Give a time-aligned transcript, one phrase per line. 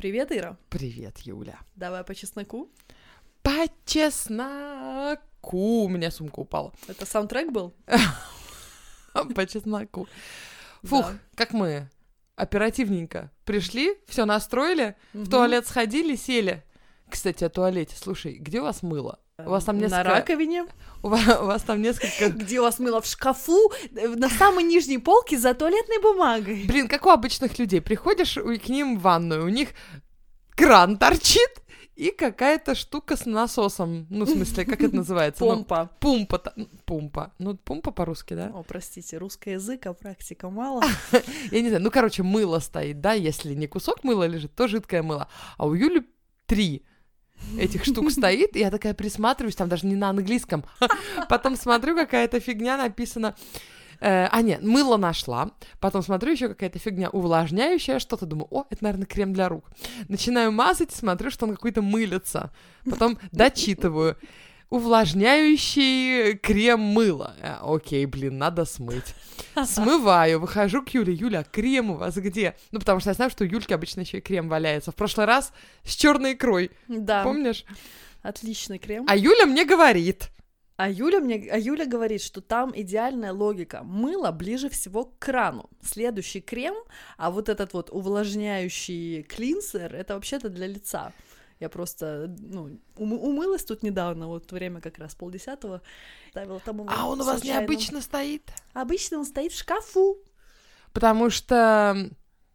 [0.00, 0.56] Привет, Ира.
[0.70, 1.58] Привет, Юля.
[1.76, 2.70] Давай по чесноку.
[3.42, 5.18] По чесноку.
[5.84, 6.72] У меня сумка упала.
[6.88, 7.74] Это саундтрек был?
[9.12, 10.08] По чесноку.
[10.84, 11.90] Фух, как мы
[12.34, 16.64] оперативненько пришли, все настроили, в туалет сходили, сели.
[17.10, 17.94] Кстати, о туалете.
[17.94, 19.18] Слушай, где у вас мыло?
[19.46, 20.02] У вас там На несколько...
[20.04, 20.66] раковине.
[21.02, 22.28] У вас, у вас там несколько...
[22.44, 23.00] Где у вас мыло?
[23.00, 26.64] В шкафу, э, на самой нижней полке за туалетной бумагой.
[26.66, 27.80] Блин, как у обычных людей.
[27.80, 29.70] Приходишь к ним в ванную, у них
[30.56, 31.48] кран торчит
[31.96, 34.06] и какая-то штука с насосом.
[34.10, 35.44] Ну, в смысле, как это называется?
[35.44, 35.90] Ну, Помпа.
[36.00, 36.38] Пумпа.
[36.38, 36.54] та-
[36.86, 37.32] Пумпа.
[37.38, 38.50] Ну, пумпа по-русски, да?
[38.54, 40.82] О, простите, русский язык, а практика мало.
[41.50, 45.02] Я не знаю, ну, короче, мыло стоит, да, если не кусок мыла лежит, то жидкое
[45.02, 45.28] мыло.
[45.58, 46.06] А у Юли
[46.46, 46.84] три
[47.58, 50.64] этих штук стоит, и я такая присматриваюсь, там даже не на английском.
[51.28, 53.34] Потом смотрю, какая-то фигня написана.
[54.00, 55.50] Э, а, нет, мыло нашла.
[55.78, 58.26] Потом смотрю, еще какая-то фигня увлажняющая что-то.
[58.26, 59.64] Думаю, о, это, наверное, крем для рук.
[60.08, 62.50] Начинаю мазать, смотрю, что он какой-то мылится.
[62.88, 64.16] Потом дочитываю.
[64.70, 67.34] Увлажняющий крем мыло.
[67.40, 69.14] Э, Окей, блин, надо смыть.
[69.64, 71.12] Смываю, выхожу к Юле.
[71.12, 72.56] Юля, а крем у вас где?
[72.70, 74.92] Ну, потому что я знаю, что у Юльки обычно еще и крем валяется.
[74.92, 75.52] В прошлый раз
[75.84, 77.64] с черной икрой, Да, помнишь?
[78.22, 79.06] отличный крем.
[79.08, 80.28] А Юля мне говорит.
[80.76, 83.82] А Юля мне, а Юля говорит, что там идеальная логика.
[83.82, 85.68] Мыло ближе всего к крану.
[85.82, 86.74] Следующий крем,
[87.18, 91.12] а вот этот вот увлажняющий клинсер, это вообще-то для лица.
[91.60, 95.82] Я просто, ну, ум- умылась тут недавно, вот время как раз полдесятого.
[96.30, 97.60] Ставила там А он у вас случайно.
[97.60, 98.50] необычно стоит?
[98.72, 100.18] Обычно он стоит в шкафу.
[100.92, 102.10] Потому что...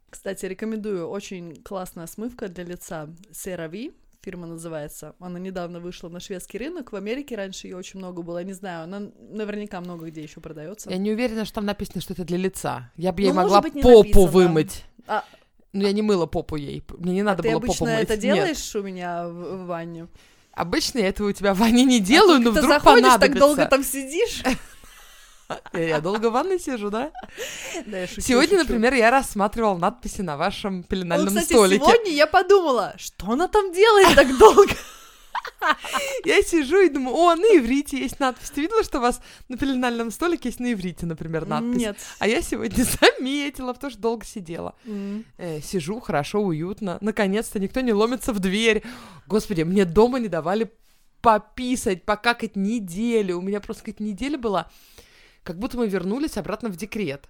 [0.09, 5.13] Кстати, рекомендую, очень классная смывка для лица CeraVe, фирма называется.
[5.19, 8.53] Она недавно вышла на шведский рынок, в Америке раньше ее очень много было, я не
[8.53, 10.89] знаю, она наверняка много где еще продается.
[10.89, 12.91] Я не уверена, что там написано, что это для лица.
[12.95, 14.27] Я бы ей Ну, может могла быть, попу написано.
[14.31, 14.83] вымыть.
[15.05, 15.23] А-
[15.75, 16.83] Но я не мыла попу ей.
[16.97, 18.03] Мне не надо Ты было обычно попу мыть.
[18.03, 18.21] это Нет.
[18.21, 20.07] делаешь у меня в, в ванне?
[20.53, 23.39] Обычно я этого у тебя в ванне не делаю, но Ты вдруг заходишь, так понадобится.
[23.39, 24.41] долго там сидишь?
[25.73, 27.11] Я, долго в ванной сижу, да?
[27.85, 28.59] Да, я шучу, Сегодня, шучу.
[28.63, 31.83] например, я рассматривала надписи на вашем Ну, пеленальном кстати, столике.
[31.85, 34.71] сегодня я подумала, что она там делает так долго?
[36.25, 38.49] Я сижу и думаю, о, на иврите есть надпись.
[38.51, 41.77] Ты видела, что у вас на пеленальном столике есть на иврите, например, надпись?
[41.77, 41.97] Нет.
[42.19, 44.75] А я сегодня заметила, потому что долго сидела.
[44.85, 45.25] М.
[45.37, 46.97] Э, сижу, хорошо, уютно.
[47.01, 48.83] Наконец-то никто не ломится в дверь.
[49.27, 50.71] Господи, мне дома не давали
[51.21, 53.39] пописать, покакать неделю.
[53.39, 54.69] У меня просто какая-то неделя была,
[55.43, 57.29] как будто мы вернулись обратно в декрет.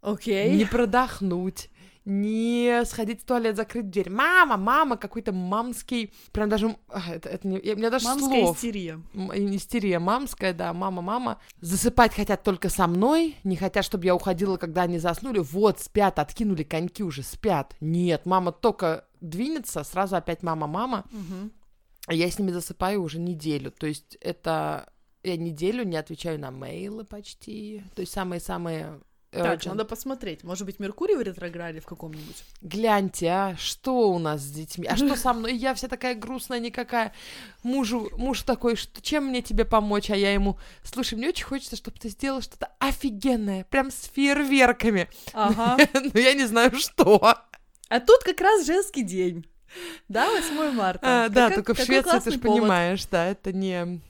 [0.00, 0.56] Окей.
[0.56, 1.68] Не продохнуть,
[2.06, 4.08] не сходить в туалет, закрыть дверь.
[4.10, 8.56] Мама, мама, какой-то мамский, прям даже, а, это, это не, у меня даже Мамская слов.
[8.56, 9.00] истерия.
[9.12, 11.40] М, Истерия мамская, да, мама, мама.
[11.60, 15.40] Засыпать хотят только со мной, не хотят, чтобы я уходила, когда они заснули.
[15.40, 17.74] Вот, спят, откинули коньки уже, спят.
[17.80, 21.04] Нет, мама только двинется, сразу опять мама, мама.
[22.06, 23.72] А я с ними засыпаю уже неделю.
[23.72, 24.88] То есть это
[25.24, 27.82] я неделю не отвечаю на мейлы почти.
[27.96, 29.00] То есть самые-самые
[29.42, 29.68] Так, urgent.
[29.68, 30.44] надо посмотреть.
[30.44, 32.44] Может быть, Меркурий в ретрограде в каком-нибудь?
[32.62, 34.86] Гляньте, а что у нас с детьми?
[34.86, 35.54] А что со мной?
[35.54, 37.12] Я вся такая грустная никакая.
[37.62, 40.10] Мужу, муж такой, что чем мне тебе помочь?
[40.10, 45.08] А я ему, слушай, мне очень хочется, чтобы ты сделал что-то офигенное, прям с фейерверками.
[45.32, 45.76] Ага.
[46.14, 47.34] Но я не знаю, что.
[47.88, 49.46] А тут как раз женский день.
[50.08, 51.00] Да, 8 марта.
[51.02, 52.60] А, да, Какой- только в Швеции, ты же повод.
[52.60, 54.00] понимаешь, да, это не...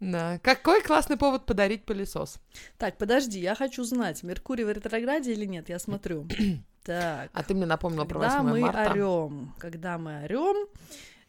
[0.00, 0.38] Да.
[0.42, 2.38] Какой классный повод подарить пылесос.
[2.78, 6.26] Так, подожди, я хочу знать, Меркурий в ретрограде или нет, я смотрю.
[6.82, 8.90] Так, А ты мне напомнила про когда 8 мы марта.
[8.92, 10.66] орем, когда мы орем...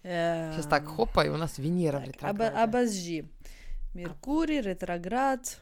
[0.02, 2.56] Сейчас так, хопа, и у нас Венера в ретрограде.
[2.58, 3.26] Обожди.
[3.94, 5.60] Меркурий, ретроград.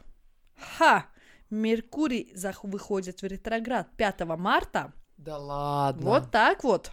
[0.78, 1.08] Ха!
[1.50, 4.94] Меркурий зах- выходит в ретроград 5 марта.
[5.18, 6.03] Да ладно.
[6.06, 6.91] Вот так вот.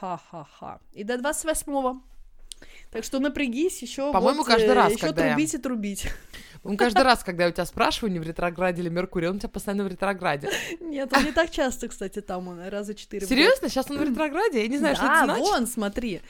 [0.00, 0.80] Ха-ха-ха.
[0.92, 2.00] И до 28
[2.90, 4.12] Так что напрягись еще.
[4.12, 6.06] По-моему, каждый раз, еще когда я- трубить и трубить.
[6.64, 9.38] Он каждый раз, когда я у тебя спрашиваю, не в ретрограде или Меркурий, он у
[9.38, 10.50] тебя постоянно в ретрограде.
[10.80, 13.26] Нет, он не так часто, кстати, там он раза четыре.
[13.26, 13.68] Серьезно?
[13.68, 14.62] Сейчас он в ретрограде?
[14.62, 15.40] Я не знаю, что это значит.
[15.44, 16.20] вон, смотри.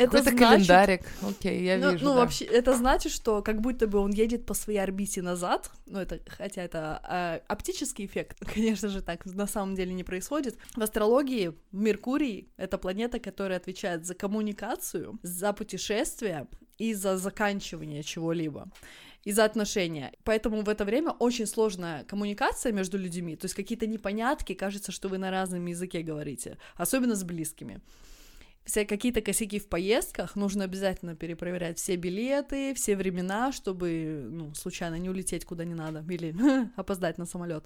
[0.00, 0.66] Это Какой-то значит...
[0.66, 1.02] календарик.
[1.20, 2.20] Окей, я ну, вижу, ну, да.
[2.20, 5.70] вообще, это значит, что как будто бы он едет по своей орбите назад.
[5.84, 10.56] Ну, это, хотя это э, оптический эффект, конечно же, так на самом деле не происходит.
[10.74, 16.48] В астрологии Меркурий— это планета, которая отвечает за коммуникацию, за путешествия
[16.78, 18.70] и за заканчивание чего-либо
[19.24, 20.14] и за отношения.
[20.24, 25.10] Поэтому в это время очень сложная коммуникация между людьми, то есть какие-то непонятки, кажется, что
[25.10, 27.82] вы на разном языке говорите, особенно с близкими
[28.74, 35.10] какие-то косяки в поездках, нужно обязательно перепроверять все билеты, все времена, чтобы, ну, случайно не
[35.10, 36.34] улететь куда не надо или
[36.76, 37.64] опоздать на самолет.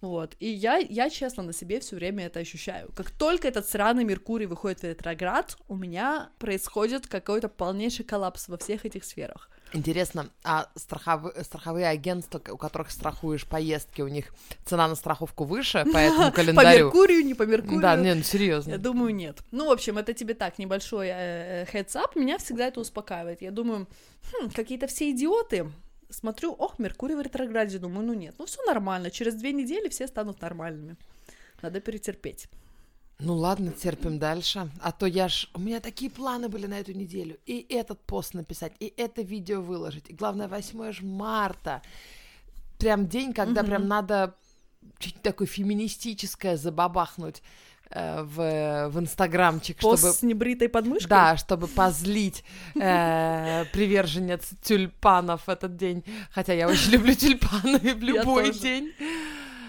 [0.00, 0.36] Вот.
[0.40, 2.90] И я, я честно на себе все время это ощущаю.
[2.94, 8.58] Как только этот сраный Меркурий выходит в ретроград, у меня происходит какой-то полнейший коллапс во
[8.58, 9.50] всех этих сферах.
[9.76, 14.32] Интересно, а страховые, страховые агентства, у которых страхуешь поездки, у них
[14.64, 16.90] цена на страховку выше по этому календарю?
[16.90, 17.82] По Меркурию, не по Меркурию?
[17.82, 18.70] Да, не, ну серьезно.
[18.72, 19.38] Я думаю, нет.
[19.50, 23.42] Ну, в общем, это тебе так, небольшой э, э heads up, меня всегда это успокаивает.
[23.42, 23.86] Я думаю,
[24.32, 25.70] хм, какие-то все идиоты,
[26.08, 30.06] смотрю, ох, Меркурий в ретрограде, думаю, ну нет, ну все нормально, через две недели все
[30.06, 30.96] станут нормальными.
[31.62, 32.48] Надо перетерпеть.
[33.18, 34.68] Ну ладно, терпим дальше.
[34.80, 35.48] А то я ж...
[35.54, 37.38] У меня такие планы были на эту неделю.
[37.46, 40.10] И этот пост написать, и это видео выложить.
[40.10, 41.80] И главное, 8 ж марта.
[42.78, 44.34] Прям день, когда прям надо
[44.98, 47.42] чуть такое феминистическое забабахнуть
[47.90, 50.14] э, в, в инстаграмчик, Пост чтобы...
[50.14, 51.08] с небритой подмышкой?
[51.08, 56.04] Да, чтобы позлить э, приверженец тюльпанов этот день.
[56.30, 58.92] Хотя я очень люблю тюльпаны в любой день.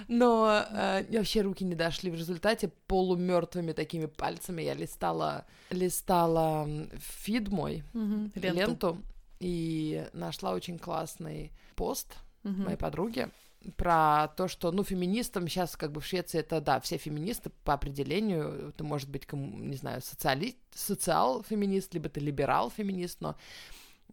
[0.08, 2.10] Но э, вообще руки не дошли.
[2.10, 6.68] В результате полумертвыми такими пальцами я листала, листала
[6.98, 8.54] фид мой, угу, ленту.
[8.54, 8.98] ленту,
[9.40, 12.54] и нашла очень классный пост угу.
[12.64, 13.30] моей подруги
[13.76, 17.74] про то, что, ну, феминистам сейчас, как бы в Швеции это, да, все феминисты по
[17.74, 20.56] определению, ты, может быть, кому, не знаю, социали...
[20.74, 23.36] социал-феминист, либо ты либерал-феминист, но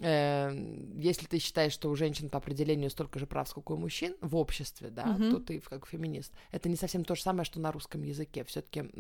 [0.01, 4.37] если ты считаешь, что у женщин по определению столько же прав, сколько у мужчин в
[4.37, 5.31] обществе, да, mm-hmm.
[5.31, 6.33] то ты как феминист.
[6.51, 8.45] Это не совсем то же самое, что на русском языке.
[8.45, 8.91] Все-таки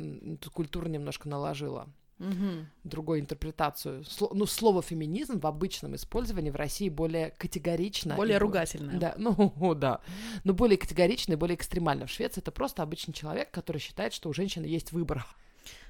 [0.53, 1.89] культура немножко наложила
[2.19, 2.65] mm-hmm.
[2.85, 4.05] другую интерпретацию.
[4.05, 8.15] Сло, ну, слово феминизм в обычном использовании в России более категорично.
[8.15, 8.99] Более ругательное.
[8.99, 10.01] Да, ну да.
[10.45, 12.07] Но более категорично и более экстремально.
[12.07, 15.27] В Швеции это просто обычный человек, который считает, что у женщины есть выбор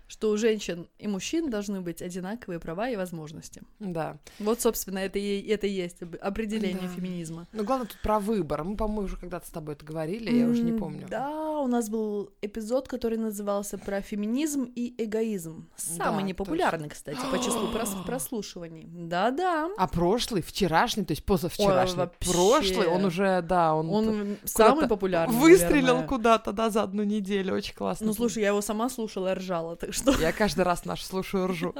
[0.06, 3.62] что у женщин и мужчин должны быть одинаковые права и возможности.
[3.78, 4.18] Да.
[4.38, 6.94] Вот, собственно, это и, это и есть определение да.
[6.94, 7.46] феминизма.
[7.52, 8.64] Но главное тут про выбор.
[8.64, 11.06] Мы, по-моему, уже когда-то с тобой это говорили, mm, я уже не помню.
[11.08, 15.68] Да, у нас был эпизод, который назывался про феминизм и эгоизм.
[15.76, 17.14] Самый да, непопулярный, точно.
[17.14, 18.86] кстати, по числу прос- прослушиваний.
[18.86, 19.70] Да-да.
[19.76, 23.90] А прошлый, вчерашний, то есть позавчерашний, Ой, прошлый, он уже, да, он...
[23.90, 26.08] Он самый популярный, Выстрелил наверное.
[26.08, 28.06] куда-то, да, за одну неделю, очень классно.
[28.06, 30.12] Ну, слушай, я его сама слушала и ржала, так что...
[30.20, 31.74] Я каждый раз наш слушаю ржу.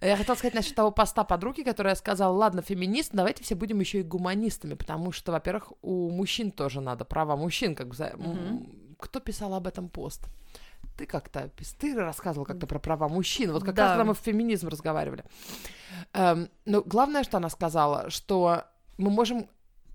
[0.00, 4.00] Я хотела сказать насчет того поста подруги, которая сказала, ладно, феминист, давайте все будем еще
[4.00, 7.94] и гуманистами, потому что, во-первых, у мужчин тоже надо права мужчин, как бы...
[8.98, 10.28] Кто писал об этом пост?
[10.96, 13.82] ты как-то, ты рассказывал как-то про права мужчин, вот как да.
[13.82, 15.24] раз когда мы в феминизм разговаривали.
[16.12, 18.64] Эм, но главное, что она сказала, что
[18.98, 19.48] мы можем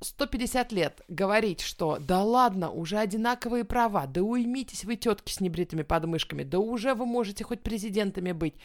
[0.05, 5.83] 150 лет говорить, что да ладно, уже одинаковые права, да уймитесь вы тетки с небритыми
[5.83, 8.55] подмышками, да уже вы можете хоть президентами быть.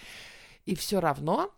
[0.66, 1.50] И все равно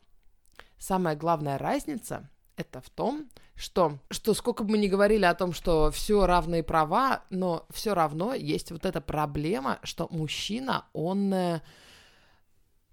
[0.79, 5.53] самая главная разница это в том, что, что сколько бы мы ни говорили о том,
[5.53, 11.61] что все равные права, но все равно есть вот эта проблема, что мужчина, он э,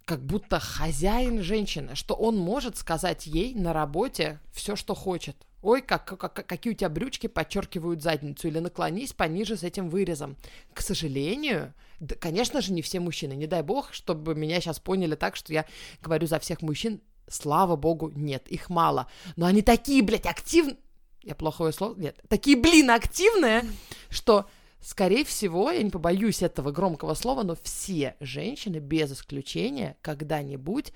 [0.10, 5.36] как будто хозяин женщины, что он может сказать ей на работе все, что хочет.
[5.62, 10.36] Ой, как, как, какие у тебя брючки подчеркивают задницу, или наклонись пониже с этим вырезом.
[10.74, 13.34] К сожалению, да, конечно же, не все мужчины.
[13.34, 15.68] Не дай бог, чтобы меня сейчас поняли так, что я
[16.02, 17.02] говорю за всех мужчин.
[17.28, 19.06] Слава богу, нет, их мало.
[19.36, 20.78] Но они такие, блядь, активные.
[21.22, 21.94] Я плохое слово?
[22.00, 22.20] Нет.
[22.30, 23.64] Такие, блин, активные,
[24.10, 24.50] что,
[24.82, 30.94] скорее всего, я не побоюсь этого громкого слова, но все женщины, без исключения, когда-нибудь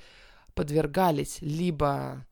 [0.54, 2.26] подвергались либо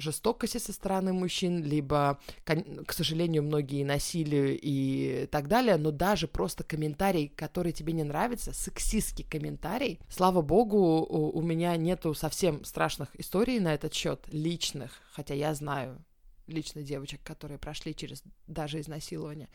[0.00, 6.64] жестокости со стороны мужчин, либо, к сожалению, многие насилию и так далее, но даже просто
[6.64, 10.00] комментарий, который тебе не нравится, сексистский комментарий.
[10.08, 16.02] Слава богу, у, меня нету совсем страшных историй на этот счет личных, хотя я знаю
[16.50, 19.48] лично девочек, которые прошли через даже изнасилование.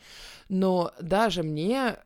[0.48, 1.96] Но даже мне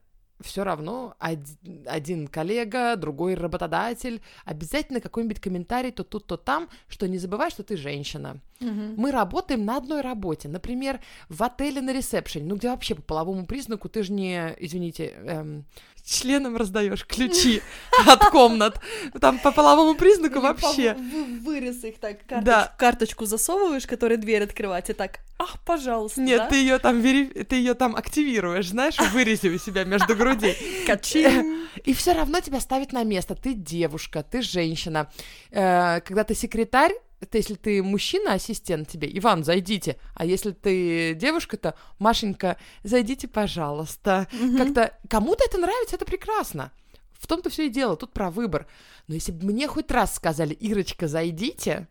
[0.40, 7.06] все равно один, один коллега, другой работодатель, обязательно какой-нибудь комментарий то тут, то там, что
[7.08, 8.40] не забывай, что ты женщина.
[8.60, 8.94] Угу.
[8.96, 13.46] Мы работаем на одной работе, например, в отеле на ресепшене, ну где вообще по половому
[13.46, 15.64] признаку ты же не, извините, эм,
[16.04, 17.62] членом раздаешь ключи
[18.06, 18.80] от комнат.
[19.20, 20.94] Там по половому признаку вообще.
[20.94, 26.20] Вырез их так, карточ- карточку засовываешь, которая дверь открывать, и так, ах, пожалуйста.
[26.20, 30.56] Нет, ты ее там ты ее там активируешь, знаешь, в вырезе у себя между грудей.
[30.86, 31.66] Качин.
[31.84, 33.34] И все равно тебя ставят на место.
[33.34, 35.10] Ты девушка, ты женщина.
[35.50, 39.96] Э, когда ты секретарь, это если ты мужчина, ассистент тебе, Иван, зайдите.
[40.14, 44.26] А если ты девушка, то Машенька, зайдите, пожалуйста.
[44.32, 44.56] Mm-hmm.
[44.56, 46.72] Как-то кому-то это нравится, это прекрасно.
[47.12, 48.66] В том-то все и дело, тут про выбор.
[49.06, 51.88] Но если бы мне хоть раз сказали, Ирочка, зайдите,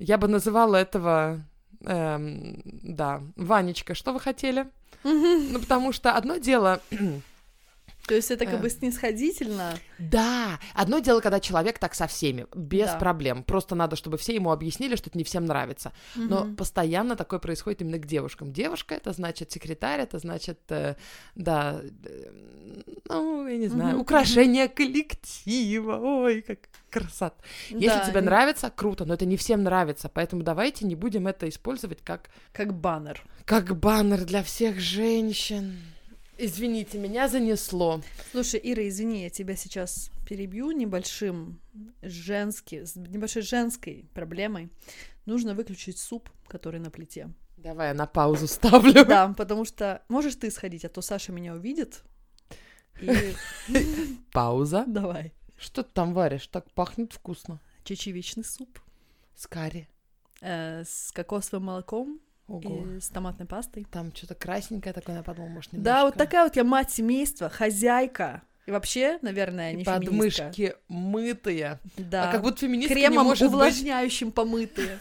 [0.00, 1.44] я бы называла этого,
[1.84, 4.66] эм, да, Ванечка, что вы хотели?
[5.04, 5.48] Mm-hmm.
[5.52, 6.80] Ну, потому что одно дело
[8.08, 8.62] То есть это как Э.
[8.62, 9.78] бы снисходительно.
[9.98, 12.98] Да, одно дело, когда человек так со всеми, без Да.
[12.98, 13.42] проблем.
[13.44, 15.92] Просто надо, чтобы все ему объяснили, что это не всем нравится.
[16.16, 16.56] Но Мгм.
[16.56, 18.52] постоянно такое происходит именно к девушкам.
[18.52, 20.96] Девушка это значит секретарь, это значит, э,
[21.34, 22.30] да, э,
[23.08, 25.98] ну, я не знаю, Мгм, украшение коллектива.
[26.02, 26.58] Ой, как
[26.90, 27.36] красота.
[27.68, 30.08] Если Да, тебе и- нравится, круто, но это не всем нравится.
[30.08, 33.22] Поэтому давайте не будем это использовать как, Как баннер.
[33.44, 35.76] как баннер для всех женщин.
[36.38, 38.00] Извините, меня занесло.
[38.30, 41.60] Слушай, Ира, извини, я тебя сейчас перебью небольшим
[42.00, 44.70] женски, с небольшой женской проблемой.
[45.26, 47.30] Нужно выключить суп, который на плите.
[47.56, 49.04] Давай я на паузу ставлю.
[49.04, 52.02] Да, потому что можешь ты сходить, а то Саша меня увидит.
[53.00, 53.34] И
[54.32, 54.84] Пауза.
[54.86, 55.32] давай.
[55.56, 56.46] Что ты там варишь?
[56.46, 57.60] Так пахнет вкусно.
[57.82, 58.78] Чечевичный суп
[59.34, 59.88] С карри.
[60.40, 62.86] э, с кокосовым молоком Ого.
[62.96, 63.86] и с томатной пастой.
[63.90, 65.84] Там что-то красненькое такое, я подумала, может, немножко.
[65.94, 68.42] Да, вот такая вот я мать семейства, хозяйка.
[68.66, 70.10] И вообще, наверное, И не феминистка.
[70.10, 71.78] подмышки мытые.
[71.96, 72.28] Да.
[72.28, 74.88] А как будто феминистка не Кремом может увлажняющим помытые.
[74.88, 74.98] быть...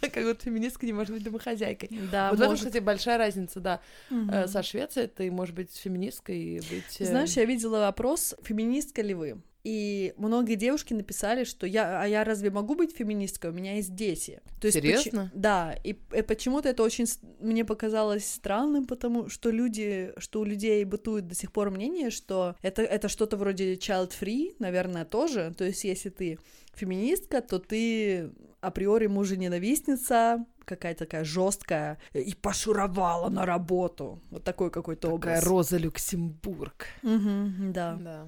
[0.12, 1.90] Как будто феминистка не может быть домохозяйкой.
[2.12, 2.66] Да, вот в этом, может.
[2.66, 3.80] кстати, большая разница, да.
[4.10, 7.00] Э, Со Швецией ты можешь быть феминисткой и быть...
[7.00, 9.40] э, Знаешь, я видела вопрос, феминистка ли вы?
[9.64, 13.50] И многие девушки написали, что я, а я разве могу быть феминисткой?
[13.50, 14.40] У меня есть дети.
[14.60, 15.30] То есть поч- Серьезно?
[15.34, 17.06] Да, и, э, почему-то это очень
[17.40, 22.54] мне показалось странным, потому что люди, что у людей бытует до сих пор мнение, что
[22.62, 25.52] это, это что-то вроде child-free, наверное, тоже.
[25.58, 26.38] То есть если ты
[26.74, 34.20] феминистка, то ты априори мужа-ненавистница, какая-то такая жесткая, и пошуровала на работу.
[34.30, 35.44] Вот такой какой-то Такая образ.
[35.44, 36.86] Роза Люксембург.
[37.02, 37.96] Мгм, да.
[38.00, 38.26] Да.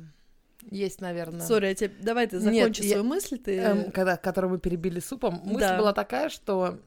[0.71, 1.47] Есть, наверное.
[1.47, 1.95] Сори, я тебе...
[2.01, 3.59] давай ты Нет, закончи я- свою мысль, ты...
[3.59, 5.79] Эм, когда, которую мы перебили супом, мысль Да.
[5.79, 6.79] была такая, что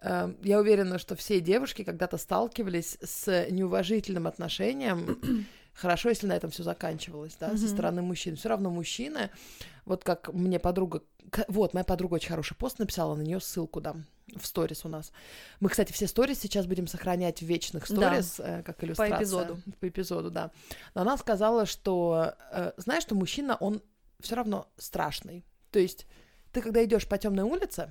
[0.00, 5.18] эм, я уверена, что все девушки когда-то сталкивались с неуважительным отношением.
[5.74, 7.68] Хорошо, если на этом все заканчивалось, да, со Мгм.
[7.68, 8.34] стороны мужчин.
[8.36, 9.30] Все равно мужчины,
[9.84, 11.02] вот как мне подруга,
[11.46, 14.04] вот моя подруга очень хороший пост написала, на нее ссылку дам
[14.36, 15.12] в сторис у нас.
[15.60, 17.94] Мы, кстати, все сторис сейчас будем сохранять в вечных Да.
[17.94, 19.18] сторис, э, как иллюстрация.
[19.18, 19.62] эпизоду.
[19.80, 20.50] По эпизоду, да.
[20.94, 23.82] Но она сказала, что, э, знаешь, что мужчина, он
[24.20, 25.44] все равно страшный.
[25.70, 26.06] То есть
[26.52, 27.90] ты, когда идешь по темной улице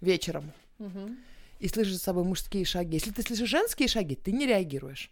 [0.00, 1.16] вечером Мгм.
[1.58, 5.10] и слышишь за собой мужские шаги, если ты слышишь женские шаги, ты не реагируешь.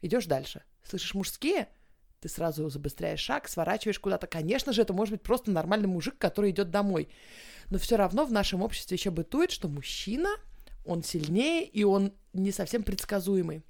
[0.00, 0.62] Идешь дальше.
[0.84, 1.68] Слышишь мужские,
[2.22, 4.28] ты сразу забыстряешь шаг, сворачиваешь куда-то.
[4.28, 7.08] Конечно же, это может быть просто нормальный мужик, который идет домой.
[7.68, 10.30] Но все равно в нашем обществе еще бытует, что мужчина,
[10.86, 13.64] он сильнее, и он не совсем предсказуемый.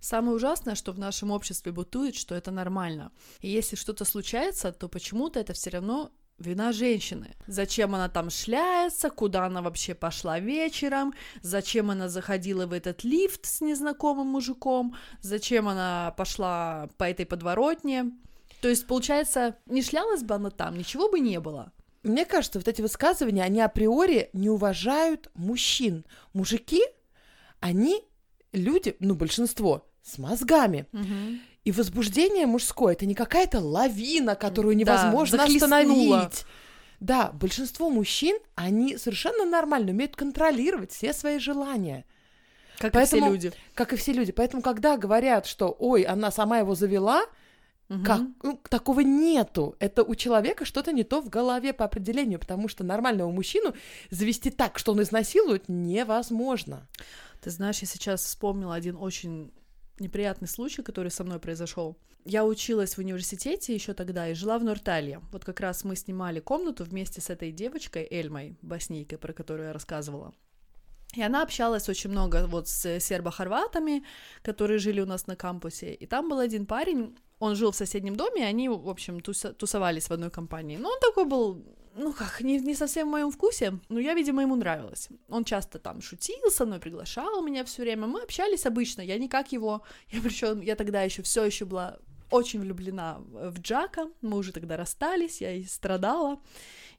[0.00, 3.12] Самое ужасное, что в нашем обществе бытует, что это нормально.
[3.40, 7.34] И если что-то случается, то почему-то это все равно вина женщины.
[7.46, 13.46] Зачем она там шляется, куда она вообще пошла вечером, зачем она заходила в этот лифт
[13.46, 18.12] с незнакомым мужиком, зачем она пошла по этой подворотне.
[18.60, 21.72] То есть, получается, не шлялась бы она там, ничего бы не было.
[22.02, 26.04] Мне кажется, вот эти высказывания, они априори не уважают мужчин.
[26.32, 26.82] Мужики,
[27.60, 28.04] они
[28.52, 30.86] люди, ну, большинство, с мозгами.
[31.66, 35.76] И возбуждение мужское это не какая-то лавина, которую Да, невозможно захлестнула.
[36.20, 36.44] остановить.
[37.00, 42.04] Да, большинство мужчин, они совершенно нормально умеют контролировать все свои желания,
[42.78, 43.52] Как Поэтому- и все люди.
[43.74, 44.30] как и все люди.
[44.32, 47.24] Поэтому, когда говорят, что, ой, она сама его завела,
[47.88, 48.04] Мгм.
[48.04, 49.74] как, ну, такого нету.
[49.80, 53.74] Это у человека что-то не то в голове по определению, потому что нормального мужчину
[54.10, 56.86] завести так, что он изнасилует, невозможно.
[57.42, 59.52] Ты знаешь, я сейчас вспомнила один очень
[59.98, 61.96] неприятный случай, который со мной произошел.
[62.24, 65.20] Я училась в университете еще тогда и жила в Норталье.
[65.32, 69.72] Вот как раз мы снимали комнату вместе с этой девочкой Эльмой, боснийкой, про которую я
[69.72, 70.34] рассказывала.
[71.14, 74.04] И она общалась очень много вот с сербо-хорватами,
[74.42, 75.94] которые жили у нас на кампусе.
[75.94, 80.08] И там был один парень, он жил в соседнем доме, и они, в общем, тусовались
[80.08, 80.76] в одной компании.
[80.76, 81.62] Но он такой был,
[81.96, 85.08] ну как, не, не совсем в моем вкусе, но я, видимо, ему нравилась.
[85.28, 88.06] Он часто там шутил со мной, приглашал меня все время.
[88.06, 89.82] Мы общались обычно, я никак его...
[90.10, 91.98] Я причем, я тогда еще все еще была
[92.30, 96.40] очень влюблена в Джака, мы уже тогда расстались, я и страдала,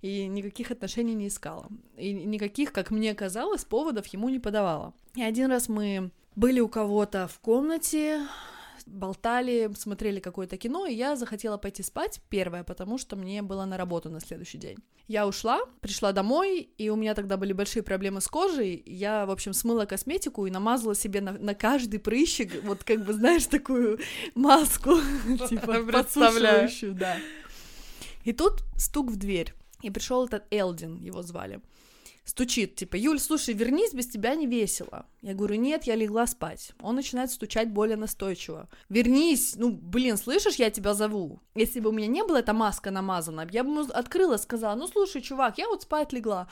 [0.02, 1.68] и никаких отношений не искала.
[1.98, 4.94] И никаких, как мне казалось, поводов ему не подавала.
[5.16, 8.22] И один раз мы были у кого-то в комнате,
[8.86, 13.78] болтали, смотрели какое-то кино, и я захотела пойти спать первое, потому что мне было на
[13.78, 14.78] работу на следующий день.
[15.08, 18.84] Я ушла, пришла домой, и у меня тогда были большие проблемы с кожей.
[18.86, 23.14] Я, в общем, смыла косметику и намазала себе на, на каждый прыщик, вот как бы,
[23.14, 24.00] знаешь, такую
[24.36, 24.96] маску,
[25.50, 27.18] типа подсушивающую, да.
[28.26, 31.62] И тут стук в дверь, и пришел этот Элдин, его звали.
[32.28, 35.06] Стучит, типа, Юль, слушай, вернись, без тебя не весело.
[35.22, 36.74] Я говорю, нет, я легла спать.
[36.82, 38.70] Он начинает стучать более настойчиво.
[38.90, 41.40] Вернись, ну, блин, слышишь, я тебя зову.
[41.56, 44.88] Если бы у меня не была эта маска намазана, я бы ему открыла, сказала, ну,
[44.88, 46.50] слушай, чувак, я вот спать легла.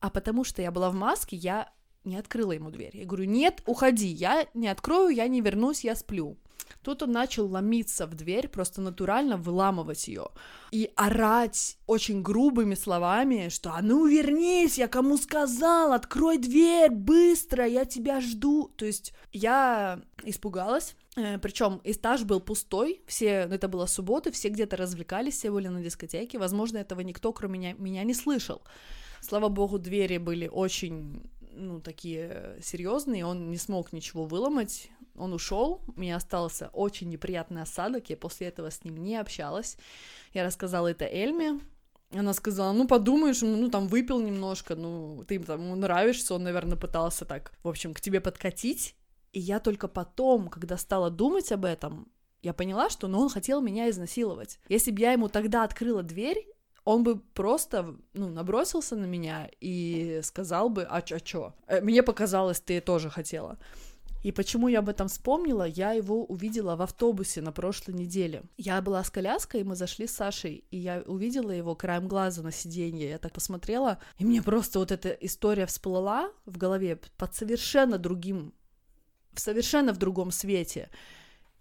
[0.00, 1.72] А потому что я была в маске, я
[2.04, 2.96] не открыла ему дверь.
[2.96, 6.38] Я говорю, нет, уходи, я не открою, я не вернусь, я сплю.
[6.82, 10.28] Тут он начал ломиться в дверь, просто натурально выламывать ее
[10.70, 17.66] и орать очень грубыми словами, что «А ну вернись, я кому сказал, открой дверь, быстро,
[17.66, 18.72] я тебя жду».
[18.76, 24.48] То есть я испугалась, э, причем этаж был пустой, все, ну, это была суббота, все
[24.48, 28.62] где-то развлекались, все были на дискотеке, возможно, этого никто, кроме меня, меня не слышал.
[29.20, 35.82] Слава богу, двери были очень ну, такие серьезные, он не смог ничего выломать, он ушел,
[35.94, 39.76] у меня остался очень неприятный осадок, я после этого с ним не общалась.
[40.32, 41.60] Я рассказала это Эльме,
[42.10, 46.78] она сказала, ну, подумаешь, ну, там, выпил немножко, ну, ты там, ему нравишься, он, наверное,
[46.78, 48.94] пытался так, в общем, к тебе подкатить.
[49.32, 52.10] И я только потом, когда стала думать об этом,
[52.40, 54.58] я поняла, что, ну, он хотел меня изнасиловать.
[54.68, 56.46] Если бы я ему тогда открыла дверь,
[56.84, 61.54] он бы просто, ну, набросился на меня и сказал бы, а чё, а чё?
[61.66, 63.58] Э, мне показалось, ты тоже хотела.
[64.22, 65.64] И почему я об этом вспомнила?
[65.64, 68.42] Я его увидела в автобусе на прошлой неделе.
[68.56, 72.42] Я была с коляской, и мы зашли с Сашей, и я увидела его краем глаза
[72.42, 73.10] на сиденье.
[73.10, 78.52] Я так посмотрела, и мне просто вот эта история всплыла в голове под совершенно другим,
[79.34, 80.90] совершенно в другом свете.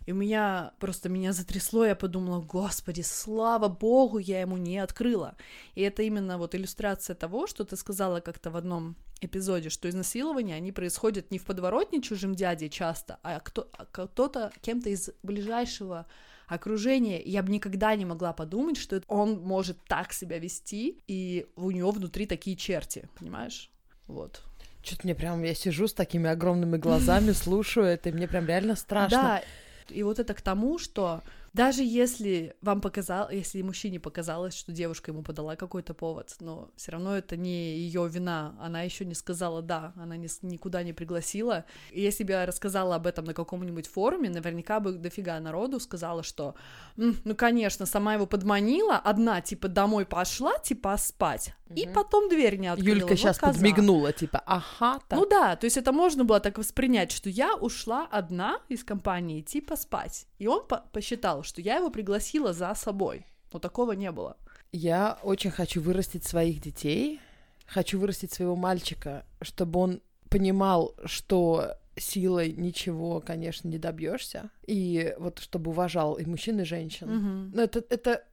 [0.08, 5.36] И у меня просто меня затрясло, я подумала, господи, слава богу, я ему не открыла.
[5.76, 10.56] И это именно вот иллюстрация того, что ты сказала как-то в одном эпизоде, что изнасилования,
[10.56, 16.06] они происходят не в подворотне чужим дяде часто, а, кто, а кто-то кем-то из ближайшего
[16.48, 17.22] окружения.
[17.22, 21.92] Я бы никогда не могла подумать, что он может так себя вести, и у него
[21.92, 23.70] внутри такие черти, понимаешь?
[24.08, 24.42] Вот.
[24.84, 28.78] Что-то мне прям, я сижу с такими огромными глазами, слушаю это, и мне прям реально
[28.78, 29.18] страшно.
[29.18, 29.42] Да,
[29.92, 31.22] и вот это к тому, что
[31.54, 36.92] даже если вам показалось, если мужчине показалось, что девушка ему подала какой-то повод, но все
[36.92, 41.66] равно это не ее вина, она еще не сказала да, она ни, никуда не пригласила.
[41.92, 46.24] И если бы я рассказала об этом на каком-нибудь форуме, наверняка бы дофига народу сказала,
[46.24, 46.56] что,
[46.96, 51.80] ну, конечно, сама его подманила, одна, типа, домой пошла, типа, спать, угу.
[51.80, 52.90] и потом дверь не открыла.
[52.90, 53.54] Юлька вот сейчас коза.
[53.54, 55.20] подмигнула, типа, ага, так.
[55.20, 59.42] Ну да, то есть это можно было так воспринять, что я ушла одна из компании,
[59.42, 60.28] типа, спать.
[60.40, 63.26] И он по посчитал, что я его пригласила за собой.
[63.52, 64.38] Но такого не было.
[64.72, 67.20] Я очень хочу вырастить своих детей,
[67.66, 75.40] хочу вырастить своего мальчика, чтобы он понимал, что силой ничего, конечно, не добьешься, и вот
[75.40, 77.10] чтобы уважал и мужчин, и женщин.
[77.10, 77.52] Mm-hmm.
[77.56, 78.24] Но это, это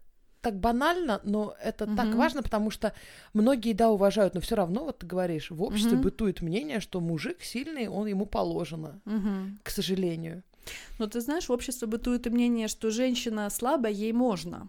[0.40, 1.96] так банально, но это mm-hmm.
[1.96, 2.92] так важно, потому что
[3.32, 6.02] многие, да, уважают, но все равно, вот ты говоришь, в обществе mm-hmm.
[6.02, 9.58] бытует мнение, что мужик сильный, он ему положено, mm-hmm.
[9.62, 10.42] к сожалению.
[10.98, 14.68] Но ты знаешь, в обществе бытует мнение, что женщина слабая, ей можно.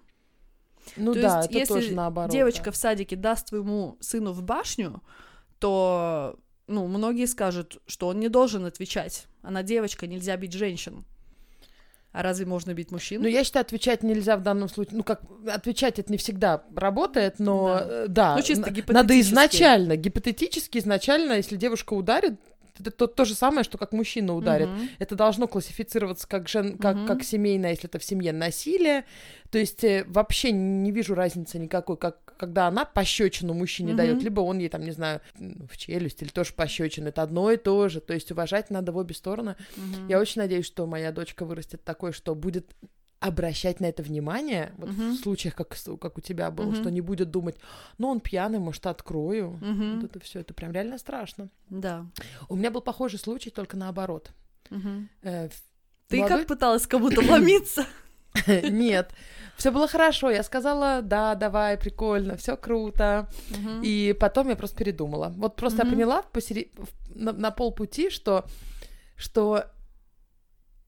[0.95, 2.31] Ну то да, есть, это если тоже наоборот.
[2.31, 2.71] девочка да.
[2.71, 5.01] в садике даст твоему сыну в башню,
[5.60, 9.25] то ну, многие скажут, что он не должен отвечать.
[9.41, 11.05] Она девочка, нельзя бить женщин.
[12.12, 13.21] А разве можно бить мужчин?
[13.21, 14.95] Ну, я считаю, отвечать нельзя в данном случае.
[14.97, 19.97] Ну, как отвечать это не всегда работает, но да, э, да ну, чисто надо изначально,
[19.97, 22.39] гипотетически изначально, если девушка ударит,
[22.79, 24.67] это то, то же самое, что как мужчина ударит.
[24.67, 24.89] Uh-huh.
[24.99, 27.07] Это должно классифицироваться как, жен, как, uh-huh.
[27.07, 29.05] как семейное, если это в семье насилие.
[29.51, 33.95] То есть э, вообще не вижу разницы никакой, как когда она пощечину мужчине uh-huh.
[33.95, 37.07] дает, либо он ей там, не знаю, в челюсть или тоже пощечину.
[37.07, 38.01] Это одно и то же.
[38.01, 39.55] То есть уважать надо в обе стороны.
[39.77, 40.09] Uh-huh.
[40.09, 42.75] Я очень надеюсь, что моя дочка вырастет такой, что будет
[43.19, 45.12] обращать на это внимание, вот uh-huh.
[45.12, 46.82] в случаях, как, как у тебя было, uh-huh.
[46.82, 47.56] что не будет думать,
[47.97, 49.60] ну, он пьяный, может, открою.
[49.62, 50.01] Uh-huh.
[50.01, 51.49] Вот это все, это прям реально страшно.
[51.69, 52.06] Да.
[52.49, 54.32] У меня был похожий случай, только наоборот.
[54.69, 55.08] Uh-huh.
[55.23, 55.49] Э,
[56.08, 56.39] Ты молодой...
[56.39, 57.86] как пыталась кому-то вломиться?
[58.47, 59.12] Нет,
[59.58, 60.30] все было хорошо.
[60.30, 63.30] Я сказала, да, давай, прикольно, все круто.
[63.82, 65.34] И потом я просто передумала.
[65.38, 66.71] Вот просто я поняла посери...
[67.15, 68.45] на, на полпути, что
[69.15, 69.65] что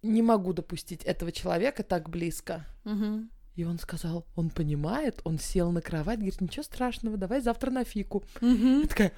[0.07, 2.65] не могу допустить этого человека так близко.
[2.85, 3.27] Угу.
[3.55, 7.83] И он сказал, он понимает, он сел на кровать, говорит, ничего страшного, давай завтра на
[7.83, 8.23] фику.
[8.39, 8.81] Угу.
[8.81, 9.13] Я такая,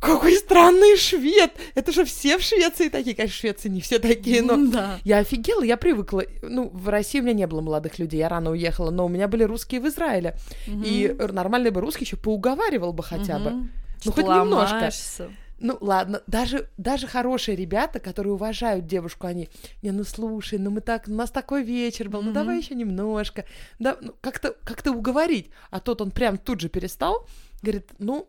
[0.00, 1.52] какой странный швед!
[1.74, 4.98] Это же все в Швеции такие, конечно, в Швеции не все такие, но да.
[5.04, 6.24] я офигела, я привыкла.
[6.42, 9.26] Ну, в России у меня не было молодых людей, я рано уехала, но у меня
[9.28, 10.36] были русские в Израиле.
[10.68, 10.82] Угу.
[10.84, 13.44] И нормальный бы русский еще поуговаривал бы хотя угу.
[13.44, 13.50] бы.
[14.04, 15.30] Ну, хоть Ломаешься.
[15.58, 19.48] Ну ладно, даже, даже хорошие ребята, которые уважают девушку, они,
[19.82, 22.34] не, ну слушай, ну мы так, у нас такой вечер был, ну mm-hmm.
[22.34, 23.46] давай еще немножко,
[23.78, 25.50] да, ну, как-то, как-то уговорить.
[25.70, 27.26] А тот он прям тут же перестал,
[27.62, 28.28] говорит, ну,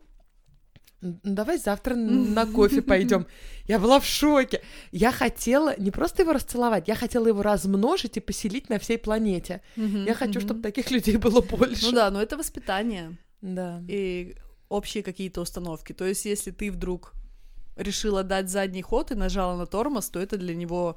[1.00, 3.26] «Н- Давай завтра на кофе пойдем.
[3.66, 4.62] Я была в шоке.
[4.90, 9.60] Я хотела не просто его расцеловать, я хотела его размножить и поселить на всей планете.
[9.76, 11.86] Я хочу, чтобы таких людей было больше.
[11.86, 13.80] Ну да, но это воспитание Да.
[13.86, 14.34] и
[14.68, 15.92] общие какие-то установки.
[15.92, 17.12] То есть, если ты вдруг
[17.78, 20.96] решила дать задний ход и нажала на тормоз, то это для него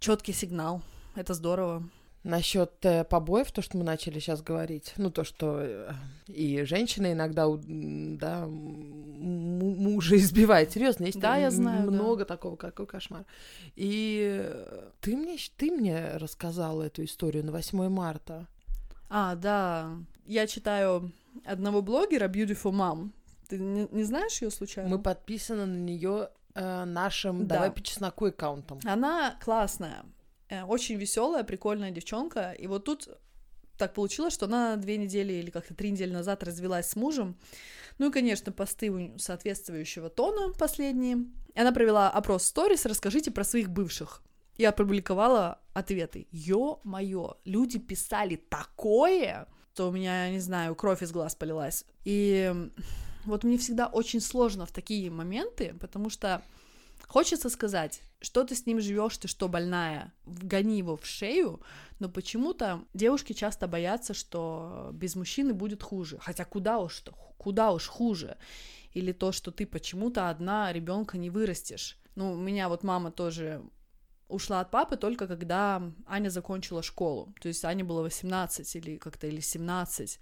[0.00, 0.82] четкий сигнал.
[1.14, 1.88] Это здорово.
[2.24, 5.92] Насчет э, побоев, то, что мы начали сейчас говорить, ну, то, что э,
[6.28, 10.70] и женщина иногда, да, мужа избивает.
[10.70, 11.90] Серьезно, есть Да, я знаю, да.
[11.90, 13.24] много такого, какой кошмар.
[13.74, 18.46] И э, ты мне, ты мне рассказала эту историю на 8 марта.
[19.10, 19.90] А, да.
[20.24, 21.10] Я читаю
[21.44, 23.10] одного блогера, Beautiful Mom.
[23.52, 24.88] Ты не, не знаешь ее случайно?
[24.88, 27.56] Мы подписаны на нее нашим, Да.
[27.56, 28.80] давай по чесноку аккаунтом.
[28.84, 30.06] Она классная,
[30.48, 32.52] э, очень веселая, прикольная девчонка.
[32.52, 33.08] И вот тут
[33.76, 37.36] так получилось, что она две недели или как-то три недели назад развелась с мужем.
[37.98, 41.26] Ну и, конечно, посты у- соответствующего тона последние.
[41.54, 44.22] И она провела опрос сторис «Расскажите про своих бывших».
[44.56, 46.26] Я опубликовала ответы.
[46.30, 51.84] Ё-моё, люди писали такое, что у меня, не знаю, кровь из глаз полилась.
[52.04, 52.54] И
[53.24, 56.42] вот мне всегда очень сложно в такие моменты, потому что
[57.12, 61.60] Хочется сказать, что ты с ним живешь, ты что, больная, вгони его в шею,
[61.98, 66.18] но почему-то девушки часто боятся, что без мужчины будет хуже.
[66.20, 67.02] Хотя куда уж,
[67.36, 68.38] куда уж хуже.
[68.94, 71.98] Или то, что ты почему-то одна ребенка не вырастешь.
[72.14, 73.62] Ну, у меня вот мама тоже
[74.28, 77.34] ушла от папы только когда Аня закончила школу.
[77.42, 80.18] То есть Ане было 18 или как-то или 17.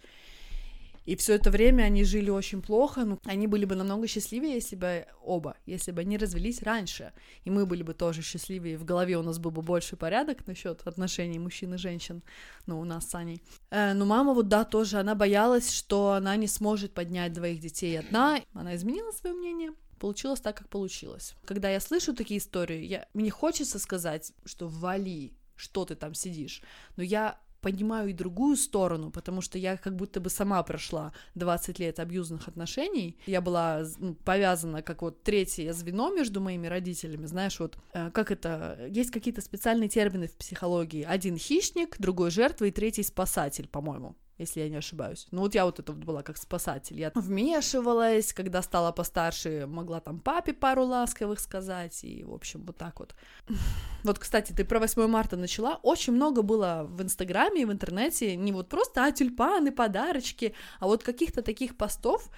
[1.06, 4.76] И все это время они жили очень плохо, ну, они были бы намного счастливее, если
[4.76, 7.12] бы оба, если бы они развелись раньше,
[7.44, 10.86] и мы были бы тоже счастливее, в голове у нас был бы больше порядок насчет
[10.86, 12.22] отношений мужчин и женщин,
[12.66, 13.42] ну, у нас с Аней.
[13.70, 17.98] Э, но мама вот, да, тоже, она боялась, что она не сможет поднять двоих детей
[17.98, 21.34] одна, она изменила свое мнение, получилось так, как получилось.
[21.44, 23.06] Когда я слышу такие истории, я...
[23.14, 26.62] мне хочется сказать, что вали, что ты там сидишь,
[26.96, 31.79] но я понимаю и другую сторону, потому что я как будто бы сама прошла 20
[31.79, 33.18] лет абьюзных отношений.
[33.27, 37.27] Я была ну, повязана как вот третье звено между моими родителями.
[37.27, 38.79] Знаешь, вот э, как это...
[38.88, 41.03] Есть какие-то специальные термины в психологии.
[41.03, 45.26] Один хищник, другой жертва и третий спасатель, по-моему если я не ошибаюсь.
[45.31, 46.98] Ну вот я вот это вот была как спасатель.
[46.98, 52.76] Я вмешивалась, когда стала постарше, могла там папе пару ласковых сказать, и, в общем, вот
[52.76, 53.14] так вот.
[54.03, 55.79] Вот, кстати, ты про 8 марта начала.
[55.83, 60.87] Очень много было в Инстаграме и в интернете не вот просто а, тюльпаны, подарочки, а
[60.87, 62.31] вот каких-то таких постов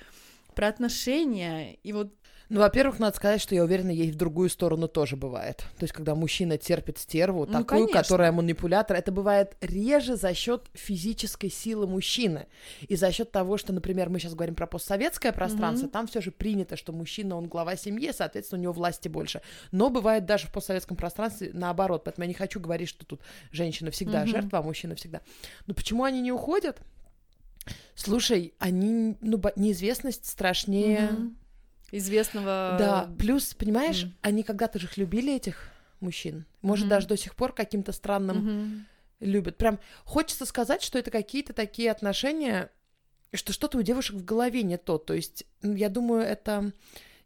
[0.56, 1.74] про отношения.
[1.84, 2.12] И вот
[2.52, 5.64] Ну, во-первых, надо сказать, что я уверена, ей в другую сторону тоже бывает.
[5.78, 8.02] То есть, когда мужчина терпит стерву, Ну, такую, конечно.
[8.02, 12.48] которая манипулятор, это бывает реже за счет физической силы мужчины.
[12.88, 15.92] И за счет того, что, например, мы сейчас говорим про постсоветское пространство, Мгм.
[15.92, 19.40] там все же принято, что мужчина, он глава семьи, соответственно, у него власти больше.
[19.70, 22.04] Но бывает даже в постсоветском пространстве наоборот.
[22.04, 24.28] Поэтому я не хочу говорить, что тут женщина всегда Мгм.
[24.28, 25.22] жертва, а мужчина всегда.
[25.66, 26.82] Но почему они не уходят?
[27.94, 31.12] Слушай, они, ну, неизвестность страшнее.
[31.12, 31.36] мгм,
[31.92, 32.76] известного...
[32.78, 34.14] Да, плюс, понимаешь, М.
[34.22, 36.46] они когда-то же любили этих мужчин.
[36.62, 36.90] Может, Мгм.
[36.90, 38.86] даже до сих пор каким-то странным Мгм.
[39.20, 39.56] любят.
[39.56, 42.70] Прям хочется сказать, что это какие-то такие отношения,
[43.32, 44.98] что что-то у девушек в голове не то.
[44.98, 46.72] То есть, я думаю, это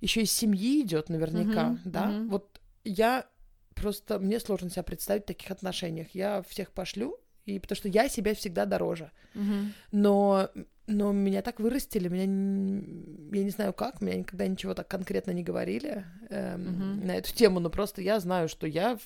[0.00, 2.04] еще из семьи идет наверняка, Мгм, да.
[2.06, 2.28] мгм.
[2.28, 3.26] Вот я
[3.74, 6.08] просто, мне сложно себя представить в таких отношениях.
[6.12, 9.10] Я всех пошлю, и потому что я себя всегда дороже.
[9.34, 9.72] Мгм.
[9.92, 10.50] Но,
[10.86, 15.42] но меня так вырастили, меня, я не знаю как, меня никогда ничего так конкретно не
[15.42, 17.06] говорили эм, Мгм.
[17.06, 18.98] на эту тему, но просто я знаю, что я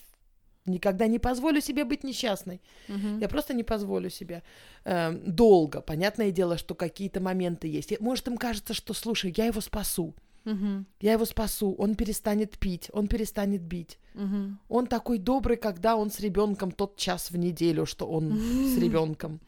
[0.67, 2.61] никогда не позволю себе быть несчастной.
[2.89, 3.19] Мгм.
[3.19, 4.43] Я просто не позволю себе
[4.85, 5.81] эм, долго.
[5.81, 7.99] Понятное дело, что какие-то моменты есть.
[8.01, 10.15] Может, им кажется, что, слушай, я его спасу,
[10.45, 10.87] Мгм.
[11.01, 13.99] я его спасу, он перестанет пить, он перестанет бить.
[14.15, 14.59] Мгм.
[14.69, 19.41] Он такой добрый, когда он с ребенком тот час в неделю, что он с ребенком.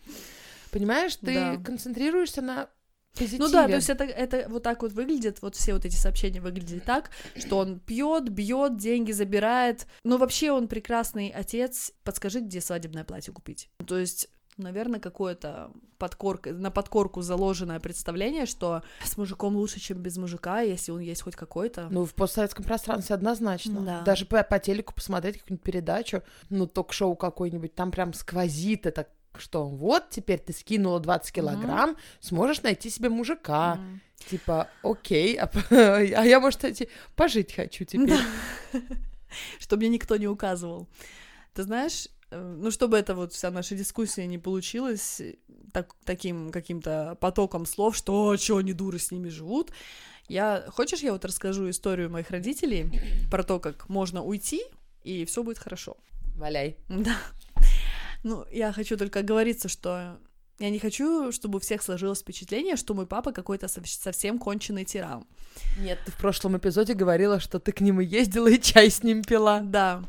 [0.72, 1.56] Понимаешь, ты Да.
[1.58, 2.68] концентрируешься на
[3.16, 3.38] позитиве.
[3.44, 6.40] Ну да, то есть это, это вот так вот выглядит, вот все вот эти сообщения
[6.40, 9.86] выглядят так, что он пьет, бьет, деньги забирает.
[10.02, 11.92] Но вообще он прекрасный отец.
[12.04, 13.68] Подскажи, где свадебное платье купить.
[13.86, 20.16] То есть наверное, какое-то подкорка, на подкорку заложенное представление, что с мужиком лучше, чем без
[20.16, 21.88] мужика, если он есть хоть какой-то.
[21.90, 23.80] Ну, в постсоветском пространстве однозначно.
[23.80, 24.02] Да.
[24.02, 29.66] Даже по, по телеку посмотреть какую-нибудь передачу, ну, ток-шоу какой-нибудь, там прям сквозит это, что
[29.66, 33.76] вот теперь ты скинула 20 килограмм, сможешь найти себе мужика.
[33.76, 34.00] М.
[34.30, 38.20] Типа, окей, а, а я, может, кстати, пожить хочу теперь.
[39.58, 40.88] Чтобы мне никто не указывал.
[41.54, 45.34] Ты знаешь, э, ну, чтобы это вот вся наша дискуссия не получилась э,
[45.72, 49.72] так, таким каким-то потоком слов, что чё они дуры с ними живут,
[50.28, 52.90] Я, хочешь, я вот расскажу историю моих родителей
[53.30, 54.62] про то, как можно уйти,
[55.02, 55.96] и все будет хорошо.
[56.36, 56.76] Валяй.
[56.88, 57.16] Да.
[58.22, 60.18] Ну, я хочу только оговориться, что
[60.58, 65.26] я не хочу, чтобы у всех сложилось впечатление, что мой папа какой-то совсем конченый тиран.
[65.78, 69.02] Нет, ты в прошлом эпизоде говорила, что ты к ним и ездила, и чай с
[69.02, 69.60] ним пила.
[69.60, 70.04] Да.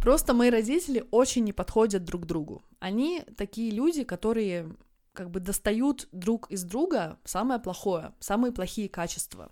[0.00, 2.62] Просто мои родители очень не подходят друг другу.
[2.78, 4.68] Они такие люди, которые
[5.12, 9.50] как бы достают друг из друга самое плохое, самые плохие качества.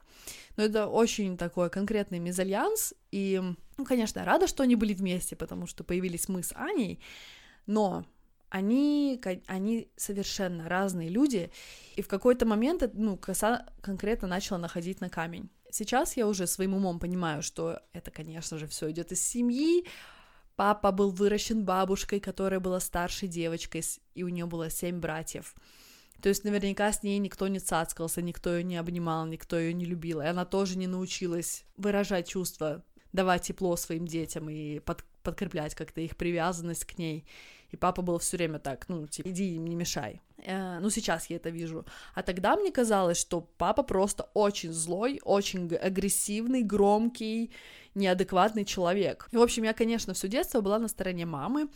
[0.56, 3.42] Но это очень такой конкретный мезальянс, и,
[3.76, 7.00] ну, конечно, рада, что они были вместе, потому что появились мы с Аней,
[7.68, 8.04] но
[8.48, 11.50] они, они совершенно разные люди,
[11.96, 15.50] и в какой-то момент, ну, коса конкретно начала находить на камень.
[15.70, 19.84] Сейчас я уже своим умом понимаю, что это, конечно же, все идет из семьи.
[20.56, 25.54] Папа был выращен бабушкой, которая была старшей девочкой, и у нее было семь братьев.
[26.22, 29.84] То есть наверняка с ней никто не цацкался, никто ее не обнимал, никто ее не
[29.84, 35.74] любил, и она тоже не научилась выражать чувства, давать тепло своим детям и под, подкреплять
[35.74, 37.26] как-то их привязанность к ней.
[37.70, 40.22] И папа был все время так, ну, типа, иди, не мешай.
[40.38, 41.84] Э, ну, сейчас я это вижу.
[42.14, 47.50] А тогда мне казалось, что папа просто очень злой, очень агрессивный, громкий,
[47.94, 49.28] неадекватный человек.
[49.32, 51.68] И, в общем, я, конечно, все детство была на стороне мамы.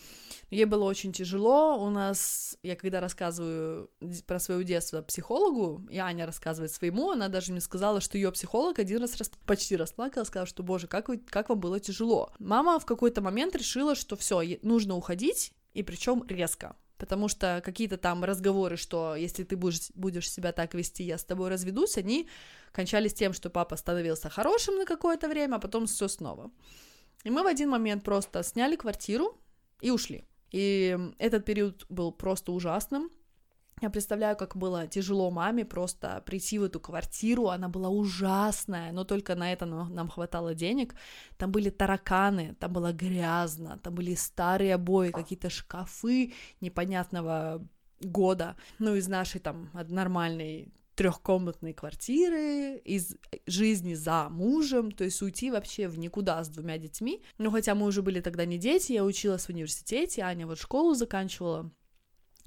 [0.51, 1.77] Ей было очень тяжело.
[1.85, 3.91] У нас, я когда рассказываю
[4.27, 8.79] про свое детство психологу, и Аня рассказывает своему, она даже мне сказала, что ее психолог
[8.79, 9.31] один раз рас...
[9.47, 11.19] почти расплакала, сказала, что, боже, как, вы...
[11.19, 12.31] как вам было тяжело.
[12.39, 16.77] Мама в какой-то момент решила, что все, нужно уходить, и причем резко.
[16.99, 21.25] Потому что какие-то там разговоры, что если ты будешь, будешь себя так вести, я с
[21.25, 22.29] тобой разведусь, они
[22.71, 26.53] кончались тем, что папа становился хорошим на какое-то время, а потом все снова.
[27.25, 29.37] И мы в один момент просто сняли квартиру
[29.81, 30.25] и ушли.
[30.53, 33.11] И этот период был просто ужасным.
[33.83, 39.03] Я представляю, как было тяжело маме просто прийти в эту квартиру, она была ужасная, но
[39.03, 40.95] только на это нам хватало денег.
[41.37, 47.67] Там были тараканы, там было грязно, там были старые обои, какие-то шкафы непонятного
[48.01, 48.55] года.
[48.79, 53.17] Ну, из нашей там нормальной трехкомнатной квартиры, из
[53.47, 57.21] жизни за мужем, то есть уйти вообще в никуда с двумя детьми.
[57.39, 60.95] Ну, хотя мы уже были тогда не дети, я училась в университете, Аня вот школу
[60.95, 61.73] заканчивала.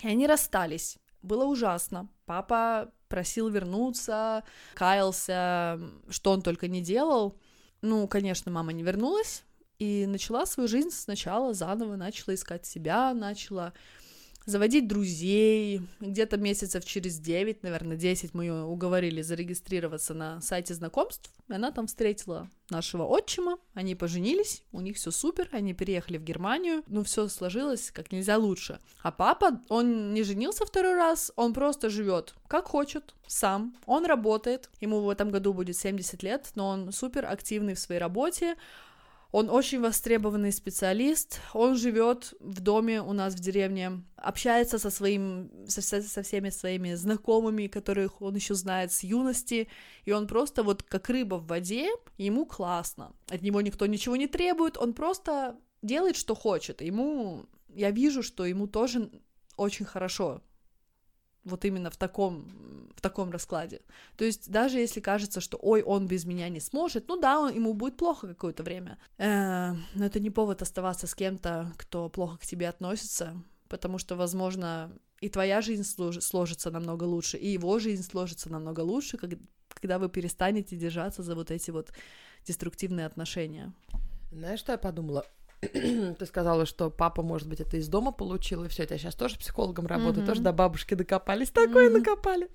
[0.02, 2.10] И они расстались было ужасно.
[2.26, 7.38] Папа просил вернуться, каялся, что он только не делал.
[7.82, 9.44] Ну, конечно, мама не вернулась
[9.80, 13.74] и начала свою жизнь сначала заново, начала искать себя, начала
[14.46, 15.82] заводить друзей.
[16.00, 21.32] Где-то месяцев через 9, наверное, 10 мы ее уговорили зарегистрироваться на сайте знакомств.
[21.48, 26.24] И она там встретила нашего отчима, они поженились, у них все супер, они переехали в
[26.24, 28.80] Германию, ну все сложилось как нельзя лучше.
[29.04, 34.70] А папа, он не женился второй раз, он просто живет как хочет, сам, он работает,
[34.80, 38.56] ему в этом году будет 70 лет, но он супер активный в своей работе,
[39.36, 41.42] он очень востребованный специалист.
[41.54, 46.94] Он живет в доме у нас в деревне, общается со своим, со, со всеми своими
[46.94, 49.68] знакомыми, которых он еще знает с юности,
[50.06, 53.12] и он просто вот как рыба в воде, ему классно.
[53.28, 56.82] От него никто ничего не требует, он просто делает, что хочет.
[56.82, 59.12] Ему, я вижу, что ему тоже
[59.58, 60.42] очень хорошо
[61.46, 62.46] вот именно в таком,
[62.96, 63.82] в таком раскладе.
[64.18, 67.54] То есть даже если кажется, что ой, он без меня не сможет, ну да, он,
[67.54, 68.98] ему будет плохо какое-то время.
[69.18, 73.36] Э, но это не повод оставаться с кем-то, кто плохо к тебе относится,
[73.70, 78.82] потому что, возможно, и твоя жизнь слож, сложится намного лучше, и его жизнь сложится намного
[78.82, 79.32] лучше, как,
[79.70, 81.92] когда вы перестанете держаться за вот эти вот
[82.46, 83.74] деструктивные отношения.
[84.32, 85.26] Знаешь, что я подумала?
[85.62, 89.38] ты сказала, что папа, может быть, это из дома получил, и все, я сейчас тоже
[89.38, 90.28] психологом работаю, mm-hmm.
[90.28, 92.00] тоже до бабушки докопались, такое mm-hmm.
[92.00, 92.50] накопали.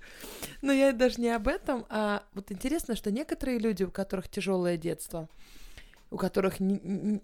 [0.63, 4.77] Но я даже не об этом, а вот интересно, что некоторые люди, у которых тяжелое
[4.77, 5.29] детство,
[6.11, 7.23] у которых не, не,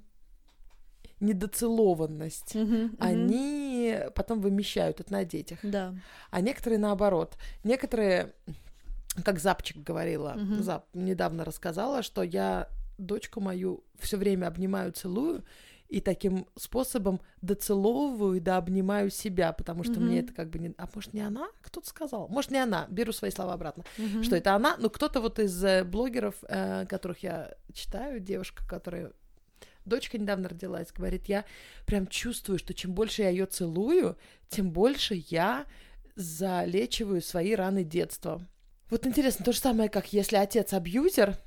[1.20, 5.58] недоцелованность, mm-hmm, они потом вымещают это на детях.
[5.62, 5.94] Да.
[6.30, 7.36] А некоторые наоборот.
[7.64, 8.34] Некоторые,
[9.24, 10.62] как Запчик говорила, mm-hmm.
[10.62, 15.44] Зап недавно рассказала, что я дочку мою все время обнимаю, целую,
[15.88, 20.00] и таким способом доцеловываю и дообнимаю себя, потому что mm-hmm.
[20.00, 20.74] мне это как бы не...
[20.78, 21.48] А может, не она?
[21.62, 22.28] Кто-то сказал.
[22.28, 22.86] Может, не она.
[22.88, 23.84] Беру свои слова обратно.
[23.96, 24.22] Mm-hmm.
[24.24, 24.76] Что это она.
[24.78, 29.12] Ну, кто-то вот из э, блогеров, э, которых я читаю, девушка, которая...
[29.84, 31.44] Дочка недавно родилась, говорит, я
[31.86, 35.66] прям чувствую, что чем больше я ее целую, тем больше я
[36.16, 38.42] залечиваю свои раны детства.
[38.90, 41.38] Вот интересно, то же самое, как если отец абьюзер,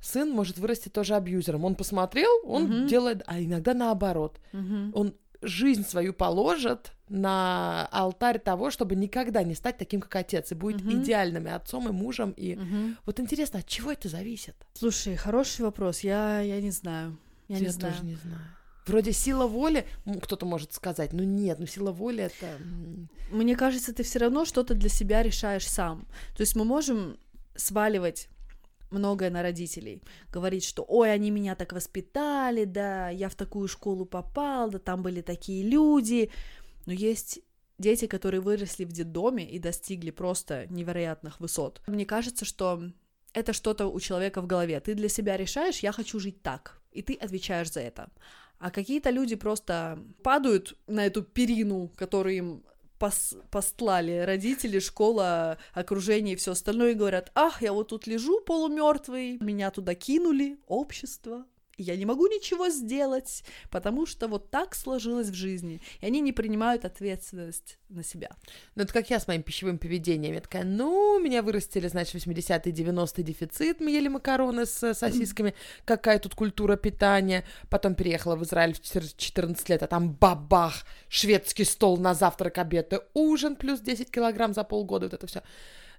[0.00, 1.64] сын может вырасти тоже абьюзером.
[1.64, 2.88] Он посмотрел, он угу.
[2.88, 4.40] делает, а иногда наоборот.
[4.52, 4.92] Угу.
[4.94, 10.54] Он жизнь свою положат на алтарь того, чтобы никогда не стать таким, как отец, и
[10.54, 11.02] будет Мгм.
[11.02, 12.56] идеальным и отцом, и мужем, и...
[12.56, 12.96] Мгм.
[13.04, 14.56] Вот интересно, от чего это зависит?
[14.74, 16.00] Слушай, хороший вопрос.
[16.00, 17.16] Я, я не знаю.
[17.48, 17.94] Я, не знаю.
[17.94, 18.40] тоже не знаю.
[18.86, 19.84] Вроде сила воли,
[20.22, 22.46] кто-то может сказать, ну нет, ну сила воли это...
[23.30, 26.06] Мне кажется, ты все равно что-то для себя решаешь сам.
[26.36, 27.18] То есть мы можем
[27.56, 28.28] сваливать
[28.90, 34.04] многое на родителей, говорить, что ой, они меня так воспитали, да, я в такую школу
[34.04, 36.30] попал, да, там были такие люди.
[36.86, 37.40] Но есть
[37.78, 41.82] дети, которые выросли в детдоме и достигли просто невероятных высот.
[41.86, 42.90] Мне кажется, что
[43.32, 44.80] это что-то у человека в голове.
[44.80, 48.10] Ты для себя решаешь, я хочу жить так, и ты отвечаешь за это.
[48.58, 52.64] А какие-то люди просто падают на эту перину, которую им
[52.98, 58.40] пос- постлали родители, школа, окружение и все остальное, и говорят, ах, я вот тут лежу
[58.40, 61.46] полумертвый, меня туда кинули, общество,
[61.78, 65.80] я не могу ничего сделать, потому что вот так сложилось в жизни.
[66.00, 68.30] И они не принимают ответственность на себя.
[68.74, 70.34] Ну, это как я с моим пищевым поведением.
[70.34, 75.54] Я такая, ну, меня вырастили, значит, 80-е, 90-е дефицит, мы ели макароны с э, сосисками,
[75.84, 77.44] какая тут культура питания.
[77.68, 82.92] Потом переехала в Израиль в 14 лет, а там бабах, шведский стол на завтрак, обед
[82.92, 85.42] и ужин, плюс 10 килограмм за полгода, вот это все.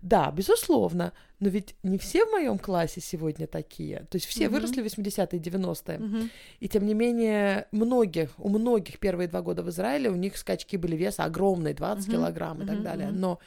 [0.01, 4.07] Да, безусловно, но ведь не все в моем классе сегодня такие.
[4.10, 4.53] То есть все Мгм.
[4.53, 5.99] выросли в 80-е, 90-е.
[5.99, 6.29] Мгм.
[6.60, 10.77] И тем не менее, многих, у многих первые два года в Израиле у них скачки
[10.77, 13.10] были веса огромные, 20 Мгм, килограмм и так мгм, далее.
[13.12, 13.39] Но,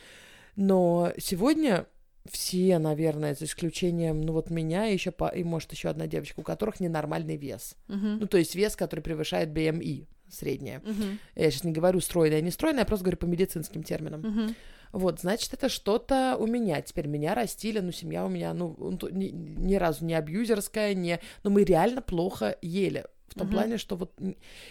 [0.56, 1.86] но сегодня
[2.30, 6.40] все, наверное, за исключением, ну вот меня и еще по, и может еще одна девочка,
[6.40, 7.76] у которых ненормальный вес.
[7.88, 8.18] Мгм.
[8.20, 10.80] Ну то есть вес, который превышает BMI среднее.
[10.84, 11.18] Мгм.
[11.34, 14.20] Я сейчас не говорю стройное, не стройное, я просто говорю по медицинским терминам.
[14.20, 14.54] Мгм.
[14.92, 16.80] Вот, значит, это что-то у меня.
[16.82, 21.20] Теперь меня растили, ну, семья у меня, ну, ну, ни, ни разу не абьюзерская, не...
[21.44, 23.04] Но мы реально плохо ели.
[23.28, 23.54] В том Мгм.
[23.54, 24.12] плане, что вот...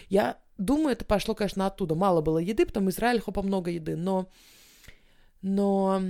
[0.08, 1.94] Я думаю, это пошло, конечно, оттуда.
[1.94, 4.28] Мало было еды, потом Израиль, хопа, много еды, но...
[5.42, 6.02] Но...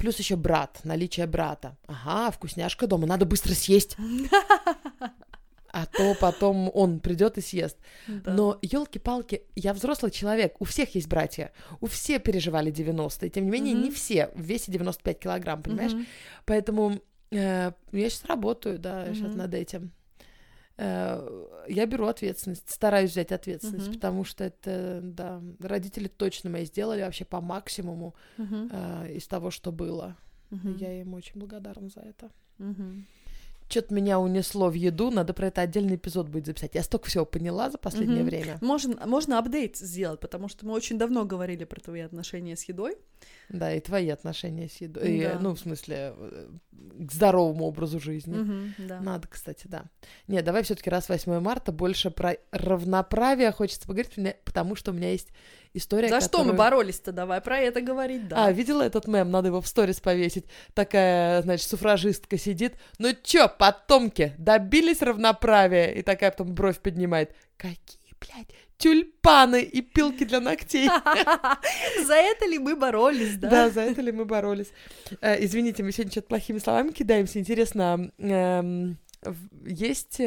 [0.00, 1.76] Плюс еще брат, наличие брата.
[1.86, 3.96] Ага, вкусняшка дома, надо быстро съесть.
[5.76, 7.76] А то потом он придет и съест.
[8.08, 8.32] Да.
[8.32, 13.50] Но, елки-палки, я взрослый человек, у всех есть братья, у все переживали 90-е, тем не
[13.50, 15.92] менее, не все в весе 95 килограмм, понимаешь?
[16.46, 16.98] Поэтому
[17.30, 19.90] э, я сейчас работаю, да, сейчас над этим.
[20.78, 23.94] Э, я беру ответственность, стараюсь взять ответственность, Мгм.
[23.96, 28.70] потому что это, да, родители точно мои сделали вообще по максимуму Мгм.
[28.72, 30.16] э, из того, что было.
[30.50, 30.76] Мгм.
[30.76, 32.30] Я им очень благодарна за это.
[32.58, 33.06] Мгм.
[33.68, 36.74] Что-то меня унесло в еду, надо про это отдельный эпизод будет записать.
[36.74, 38.26] Я столько всего поняла за последнее Мгм.
[38.26, 38.58] время.
[38.60, 42.96] Можно, можно апдейт сделать, потому что мы очень давно говорили про твои отношения с едой.
[43.48, 45.08] Да, и твои отношения с едой.
[45.08, 45.38] И, Да.
[45.40, 46.48] ну, в смысле, э,
[46.98, 48.34] к здоровому образу жизни.
[48.36, 49.00] Мгм, да.
[49.00, 49.84] Надо, кстати, да.
[50.28, 55.10] Нет, давай все-таки раз 8 марта больше про равноправие хочется поговорить, потому что у меня
[55.12, 55.28] есть
[55.74, 57.12] история, За что мы которую- боролись-то?
[57.12, 58.46] Давай про это говорить, да.
[58.46, 59.30] А, видела этот мем?
[59.30, 60.46] Надо его в сторис повесить.
[60.74, 62.74] Такая, значит, суфражистка сидит.
[62.98, 65.92] Ну чё, потомки, добились равноправия?
[65.92, 67.34] И такая потом бровь поднимает.
[67.56, 70.88] Какие, блядь, тюльпаны и пилки для ногтей.
[72.06, 73.48] За это ли мы боролись, да?
[73.50, 74.68] Да, за это ли мы боролись.
[75.20, 77.38] Э, Извините, мы сегодня что-то плохими словами кидаемся.
[77.38, 78.98] Интересно, эм,
[79.66, 80.20] есть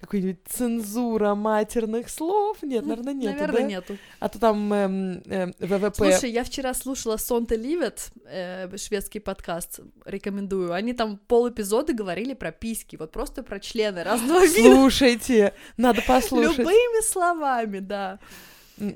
[0.00, 2.62] какая-нибудь цензура матерных слов?
[2.62, 3.32] Нет, наверное, нет.
[3.32, 3.66] Наверное, да?
[3.66, 3.98] нету.
[4.20, 5.94] А то там эм, эм, ВВП...
[5.94, 10.72] Слушай, я вчера слушала Сонте Ливет, э, шведский подкаст, рекомендую.
[10.72, 14.74] Они там пол эпизода говорили про письки, вот просто про члены разного вида.
[14.74, 16.58] Слушайте, надо послушать.
[16.58, 18.18] Любыми словами, да.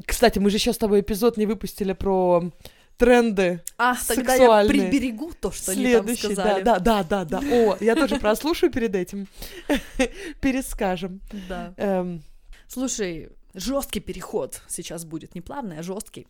[0.06, 2.50] Кстати, мы же еще с тобой эпизод не выпустили про
[2.98, 4.90] тренды А, тогда я Сексуальные.
[4.90, 6.32] приберегу то, что они там следующие.
[6.32, 6.62] сказали.
[6.62, 7.48] Да, да, да, да, да.
[7.50, 9.26] О, я тоже прослушаю перед этим.
[10.40, 11.20] Перескажем.
[11.48, 11.72] Да.
[11.76, 12.22] Эм,
[12.66, 16.26] Слушай, жесткий переход сейчас будет, не плавный, а жесткий.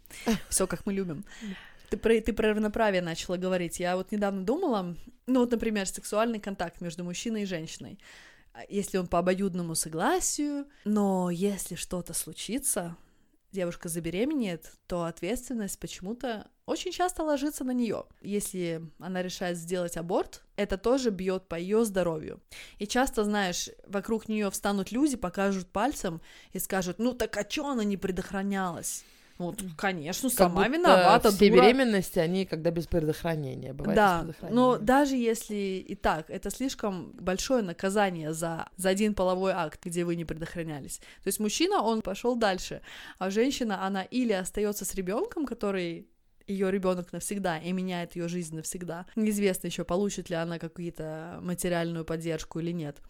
[0.49, 1.25] Все как мы любим.
[1.91, 3.81] Ты про, ты про равноправие начала говорить.
[3.81, 4.95] Я вот недавно думала,
[5.27, 7.99] ну вот, например, сексуальный контакт между мужчиной и женщиной.
[8.53, 12.95] А Если он по обоюдному согласию, но если что-то случится,
[13.53, 18.05] девушка забеременеет, то ответственность почему-то очень часто ложится на нее.
[18.21, 22.41] Если она решает сделать аборт, это тоже бьет по ее здоровью.
[22.79, 26.21] И часто, знаешь, вокруг нее встанут люди, покажут пальцем
[26.53, 29.05] и скажут, ну так а чё она не предохранялась?
[29.39, 31.63] Вот, конечно, как сама виновата, Все дура.
[31.63, 33.73] беременности, они когда без предохранения.
[33.73, 39.53] Бывает Да, но даже если и так, это слишком большое наказание за, за один половой
[39.53, 40.99] акт, где вы не предохранялись.
[40.99, 42.83] То есть мужчина, он пошел дальше,
[43.19, 46.09] а женщина, она или остается с ребенком, который
[46.49, 49.07] ее ребенок навсегда и меняет ее жизнь навсегда.
[49.15, 53.01] Неизвестно еще, получит ли она какую-то материальную поддержку или нет.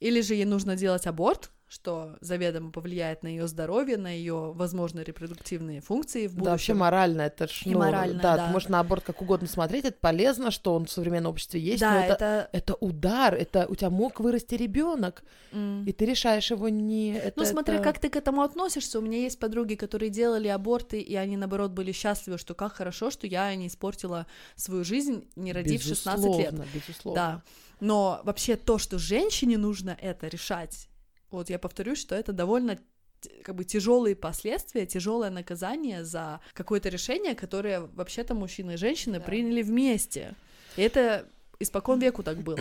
[0.00, 5.00] Или же ей нужно делать аборт, что заведомо повлияет на ее здоровье, на ее, возможно,
[5.00, 6.44] репродуктивные функции в будущем.
[6.44, 8.46] Да, вообще морально это ж, ну, морально, да, да.
[8.46, 11.80] ты можешь на аборт как угодно смотреть, это полезно, что он в современном обществе есть,
[11.80, 12.48] да, но это, это...
[12.52, 15.84] это удар, это у тебя мог вырасти ребенок, м.
[15.84, 17.14] и ты решаешь его не...
[17.14, 18.98] Это, Ну, смотря это- как ты к этому относишься.
[19.00, 23.10] У меня есть подруги, которые делали аборты, и они, наоборот, были счастливы, что как хорошо,
[23.10, 26.52] что я не испортила свою жизнь, не родив 16 лет.
[26.52, 27.20] Безусловно, Безусловно.
[27.20, 27.42] Да.
[27.84, 30.88] Но вообще то, что женщине нужно это решать,
[31.30, 32.78] вот я повторюсь, что это довольно
[33.42, 39.24] как бы тяжелые последствия, тяжелое наказание за какое-то решение, которое вообще-то мужчина и женщина Да.
[39.26, 40.32] приняли вместе.
[40.76, 41.26] И это
[41.60, 42.58] испокон веку так было.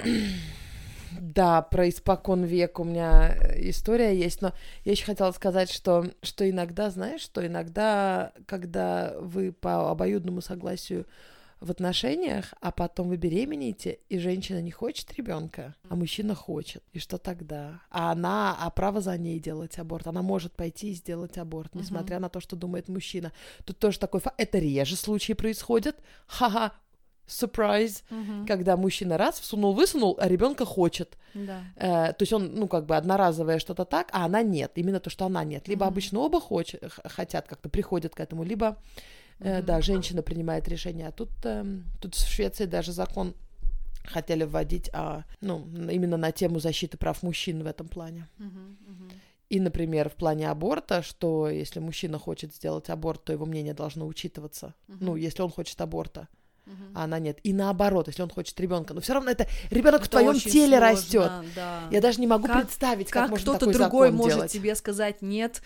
[1.22, 4.52] Да, про испокон век у меня э, история есть, но
[4.84, 11.06] я еще хотела сказать, что, что иногда, знаешь, что иногда, когда вы по обоюдному согласию
[11.64, 16.84] в отношениях, а потом вы беременеете, и женщина не хочет ребенка, а мужчина хочет.
[16.92, 17.82] И что тогда?
[17.90, 20.08] А она, а право за ней делать аборт.
[20.08, 23.32] Она может пойти и сделать аборт, несмотря на то, что думает мужчина.
[23.66, 24.36] Тут тоже такой факт.
[24.40, 25.96] Это реже случаи происходят.
[26.28, 26.74] Ха-ха,
[27.28, 28.04] сюрприз
[28.48, 31.18] когда мужчина раз всунул, высунул, а ребенка хочет.
[31.34, 31.62] Да.
[31.78, 34.74] Э, то есть он, ну, как бы одноразовое что-то так, а она нет.
[34.76, 35.68] Именно то, что она нет.
[35.70, 35.94] Либо Мгм.
[35.94, 38.78] обычно оба хоч- хотят, как-то приходят к этому, либо,
[39.44, 41.08] э, да, женщина принимает решение.
[41.08, 43.34] А тут, эм, тут в Швеции даже закон
[44.06, 48.28] хотели вводить, а, ну, именно на тему защиты прав мужчин в этом плане.
[48.38, 49.10] Мгм, мгм.
[49.50, 54.08] И, например, в плане аборта, что если мужчина хочет сделать аборт, то его мнение должно
[54.08, 54.74] учитываться.
[54.88, 55.16] Ну, Мгм.
[55.22, 56.28] если он хочет аборта
[56.66, 56.92] Мгм.
[56.96, 57.40] а она нет.
[57.44, 58.94] И наоборот, если он хочет ребенка.
[58.94, 61.32] Но все равно это ребенок в твоем теле сложно, растет.
[61.56, 61.84] Да.
[61.92, 64.52] Я даже не могу Как- представить, как, как можно кто-то такой другой закон может делать.
[64.52, 65.62] тебе сказать нет,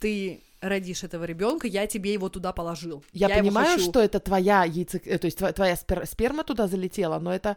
[0.00, 3.04] ты родишь этого ребенка, я тебе его туда положил.
[3.12, 6.66] Я, его понимаю, что это твоя яйцо, э, то есть тво- твоя спер- сперма туда
[6.68, 7.56] залетела, но это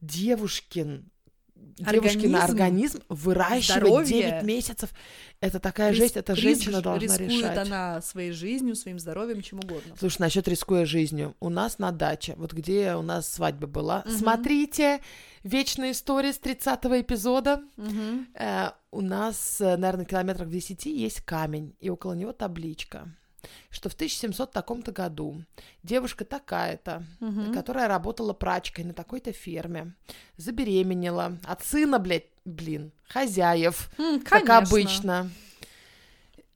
[0.00, 1.10] девушкин
[1.78, 4.22] девушкин Организм, организм выращивать здоровье.
[4.22, 4.90] 9 месяцев.
[5.40, 7.58] Это такая Рис- жесть, это женщина должна рискует решать.
[7.58, 9.94] она своей жизнью, своим здоровьем, чем угодно.
[9.98, 11.36] Слушай, насчет рискуя жизнью.
[11.38, 14.16] У нас на даче, вот где у нас свадьба была, Мгм.
[14.16, 15.00] смотрите,
[15.44, 17.62] вечная история с 30 эпизода.
[17.76, 18.26] Мгм.
[18.34, 23.06] Э, у нас, э, наверное, километрах в 10 есть камень, и около него табличка,
[23.70, 25.42] что в 1700 таком-то году
[25.82, 27.52] девушка такая-то, Мгм.
[27.52, 29.94] которая работала прачкой на такой-то ферме,
[30.36, 35.30] забеременела от сына, блядь, блин, хозяев, М, как обычно.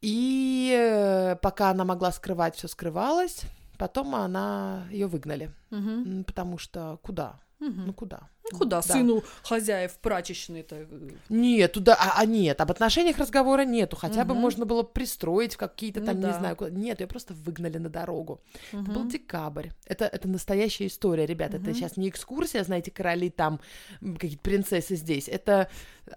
[0.00, 3.42] И э, пока она могла скрывать, все скрывалось.
[3.78, 5.50] Потом она ее выгнали.
[5.70, 7.40] М, потому что куда?
[7.62, 7.86] Мгм.
[7.86, 8.28] Ну куда?
[8.50, 8.82] Ну, Куда Да.
[8.82, 10.86] сыну хозяев прачечной-то?
[11.28, 13.96] Нет, туда, а, а нет, об отношениях разговора нету.
[13.96, 14.40] Хотя бы Мгм.
[14.42, 16.38] можно было пристроить какие-то Ну там, не да.
[16.38, 16.70] знаю, куда.
[16.70, 18.40] Нет, ее просто выгнали на дорогу.
[18.72, 19.68] Это был декабрь.
[19.86, 21.54] Это, это настоящая история, ребят.
[21.54, 21.74] Это Мгм.
[21.74, 23.60] сейчас не экскурсия, знаете, короли там,
[24.00, 25.28] какие-то принцессы здесь.
[25.28, 25.68] Это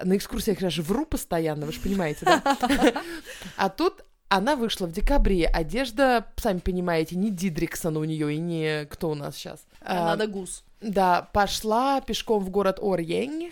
[0.04, 2.42] на экскурсиях я же вру постоянно, вы же понимаете, да?
[3.58, 5.46] А тут она вышла в декабре.
[5.46, 9.66] Одежда, сами понимаете, не Дидриксон у нее и не кто у нас сейчас.
[9.82, 10.64] А Надо гус.
[10.86, 13.52] Да, пошла пешком в город Орьень,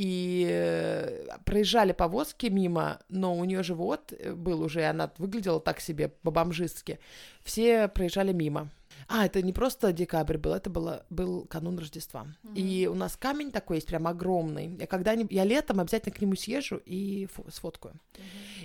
[0.00, 5.60] и э, проезжали повозки мимо, но у нее живот э, был уже, и она выглядела
[5.60, 6.98] так себе по-бомжистски.
[7.44, 8.70] Все проезжали мимо.
[9.08, 12.26] А, это не просто декабрь был, это было, был канун Рождества.
[12.54, 14.76] И у нас камень такой есть, прям огромный.
[14.80, 17.94] Я когда я летом обязательно к нему съезжу и фо- сфоткаю.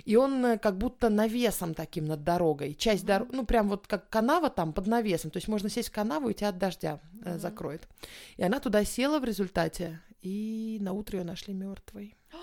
[0.06, 2.74] И он э, как будто навесом таким над дорогой.
[2.74, 3.08] Часть Мгм.
[3.08, 5.30] дороги, ну прям вот как канава там под навесом.
[5.30, 7.40] То есть можно сесть в канаву и тебя от дождя э, Мгм.
[7.40, 7.86] закроет.
[8.38, 12.16] И она туда села в результате, и на утро ее нашли мертвой.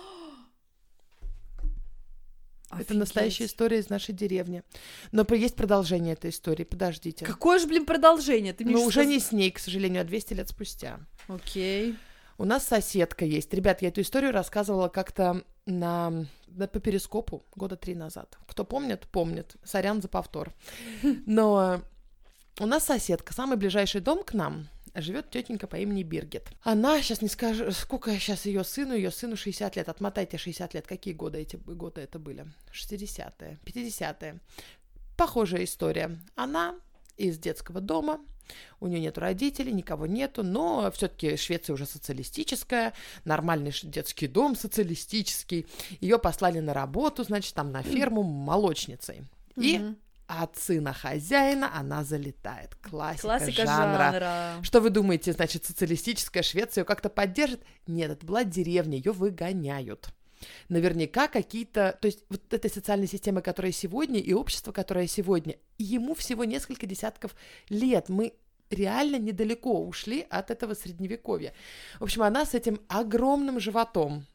[2.72, 4.64] Это настоящая история из нашей деревни.
[5.12, 7.26] Но есть продолжение этой истории, подождите.
[7.26, 8.54] Какое же, блин, продолжение?
[8.54, 11.02] Ты щас уже не с ней, к сожалению, а 200 лет спустя.
[11.28, 11.96] Окей.
[12.38, 13.54] У нас соседка есть.
[13.54, 18.38] Ребят, я эту историю рассказывала как-то на, на- по перископу года три назад.
[18.48, 19.56] Кто помнит, помнит.
[19.64, 20.54] Сорян за повтор.
[21.26, 21.82] Но
[22.60, 24.70] у нас соседка, самый ближайший дом к нам,
[25.02, 26.52] живет тетенька по имени Биргит.
[26.62, 29.90] Она, сейчас не скажу, сколько сейчас ее сыну, ее сыну 60 лет.
[29.90, 30.88] Отмотайте 60 лет.
[30.88, 32.46] Какие годы эти годы это были?
[32.72, 34.40] 60-е, 50-е.
[35.18, 36.18] Похожая история.
[36.36, 36.76] Она
[37.18, 38.20] из детского дома,
[38.80, 42.94] у нее нет родителей, никого нету, но все-таки Швеция уже социалистическая,
[43.26, 45.68] нормальный детский дом социалистический.
[46.02, 49.24] Ее послали на работу, значит, там на ферму молочницей.
[49.56, 49.96] И
[50.42, 52.74] От сына хозяина она залетает.
[52.82, 54.12] Классика, Классика жанра.
[54.12, 54.54] жанра.
[54.64, 57.62] Что вы думаете, значит, социалистическая Швеция ее как-то поддержит?
[57.86, 60.10] Нет, это была деревня, ее выгоняют.
[60.70, 61.98] Наверняка какие-то...
[62.02, 66.88] То есть вот этой социальной системы, которая сегодня, и общество, которое сегодня, ему всего несколько
[66.88, 67.36] десятков
[67.70, 68.10] лет.
[68.10, 68.34] Мы
[68.72, 71.54] реально недалеко ушли от этого средневековья.
[72.00, 74.26] В общем, она с этим огромным животом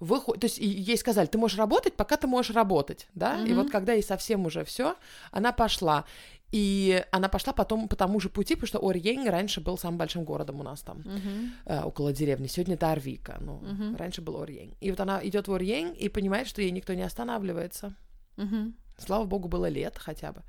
[0.00, 3.48] выходит, то есть ей сказали, ты можешь работать, пока ты можешь работать, да, mm-hmm.
[3.48, 4.96] и вот когда ей совсем уже все,
[5.30, 6.04] она пошла,
[6.52, 10.24] и она пошла потом по тому же пути, потому что Орьень раньше был самым большим
[10.24, 11.48] городом у нас там, uh-huh.
[11.66, 12.48] э, около деревни.
[12.48, 13.96] Сегодня это Арвика, но uh-huh.
[13.96, 14.74] раньше был Орьень.
[14.80, 17.94] И вот она идет в Орьень и понимает, что ей никто не останавливается.
[18.36, 18.72] Uh-huh.
[18.98, 20.42] Слава богу, было лет хотя бы.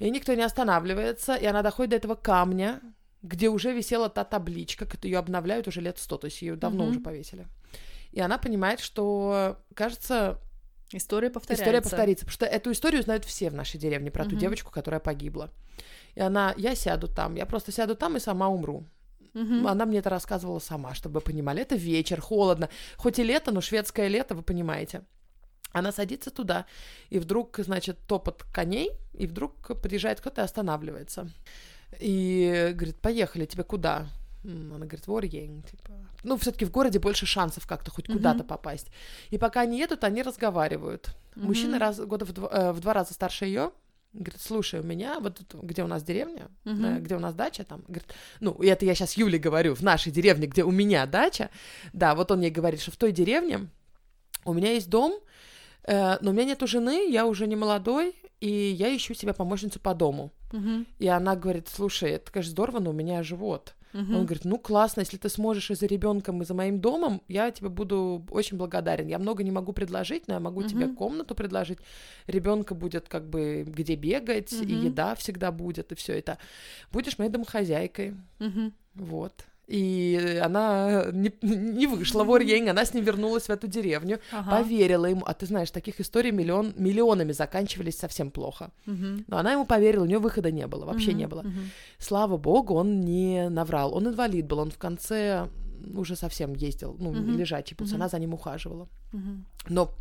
[0.00, 2.80] И никто не останавливается, и она доходит до этого камня,
[3.22, 6.90] где уже висела та табличка, ее обновляют уже лет сто, то есть ее давно uh-huh.
[6.90, 7.46] уже повесили.
[8.12, 10.38] И она понимает, что, кажется,
[10.94, 11.64] История повторяется.
[11.64, 15.00] История повторится, потому что эту историю знают все в нашей деревне про ту девочку, которая
[15.00, 15.50] погибла.
[16.14, 18.84] И она, я сяду там, я просто сяду там и сама умру.
[19.34, 19.66] Угу.
[19.66, 21.62] Она мне это рассказывала сама, чтобы вы понимали.
[21.62, 22.68] Это вечер, холодно.
[22.96, 25.02] Хоть и лето, но шведское лето, вы понимаете.
[25.72, 26.66] Она садится туда,
[27.08, 31.30] и вдруг, значит, топот коней, и вдруг приезжает кто-то и останавливается.
[31.98, 34.06] И говорит, поехали, тебе куда?
[34.44, 35.92] Она говорит, Ворьень, типа.
[36.24, 38.12] Ну, все-таки в городе больше шансов как-то хоть mm-hmm.
[38.14, 38.88] куда-то попасть.
[39.30, 41.14] И пока они едут, они разговаривают.
[41.34, 41.44] Mm-hmm.
[41.44, 43.70] Мужчина раз, года в два, э, в два раза старше ее.
[44.12, 46.98] Говорит, слушай, у меня вот где у нас деревня, mm-hmm.
[46.98, 50.12] э, где у нас дача, там, говорит, ну, это я сейчас Юле говорю, в нашей
[50.12, 51.48] деревне, где у меня дача,
[51.92, 53.68] да, вот он ей говорит, что в той деревне
[54.44, 55.20] у меня есть дом,
[55.84, 59.80] э, но у меня нету жены, я уже не молодой, и я ищу себе помощницу
[59.80, 60.32] по дому.
[60.50, 60.86] Mm-hmm.
[60.98, 63.74] И она говорит, слушай, это, конечно, здорово, но у меня живот.
[63.94, 64.14] Угу.
[64.14, 67.50] Он говорит, ну классно, если ты сможешь и за ребенком, и за моим домом, я
[67.50, 69.06] тебе буду очень благодарен.
[69.06, 70.68] Я много не могу предложить, но я могу угу.
[70.68, 71.78] тебе комнату предложить.
[72.26, 74.64] Ребенка будет как бы где бегать, угу.
[74.64, 76.38] и еда всегда будет, и все это.
[76.90, 78.14] Будешь моей домохозяйкой.
[78.40, 78.72] Угу.
[78.94, 79.44] Вот.
[79.68, 84.50] И она не, не вышла в Орьень, она с ним вернулась в эту деревню, ага.
[84.50, 85.22] поверила ему.
[85.24, 88.70] А ты знаешь, таких историй миллион, миллионами заканчивались совсем плохо.
[88.86, 89.24] Угу.
[89.28, 91.40] Но она ему поверила, у нее выхода не было, вообще угу, не было.
[91.40, 91.60] Угу.
[91.98, 93.94] Слава богу, он не наврал.
[93.94, 95.48] Он инвалид был, он в конце
[95.94, 97.38] уже совсем ездил, ну, угу.
[97.38, 97.96] лежачий пульс, угу.
[97.96, 98.88] она за ним ухаживала.
[99.12, 99.44] Угу.
[99.68, 99.94] Но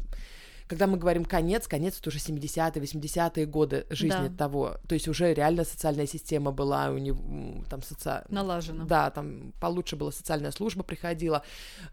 [0.71, 4.37] когда мы говорим конец, конец это уже 70-е, 80-е годы жизни да.
[4.37, 4.77] того.
[4.87, 8.23] То есть уже реально социальная система была у него там соци...
[8.29, 8.85] налажена.
[8.85, 11.43] Да, там получше была социальная служба приходила,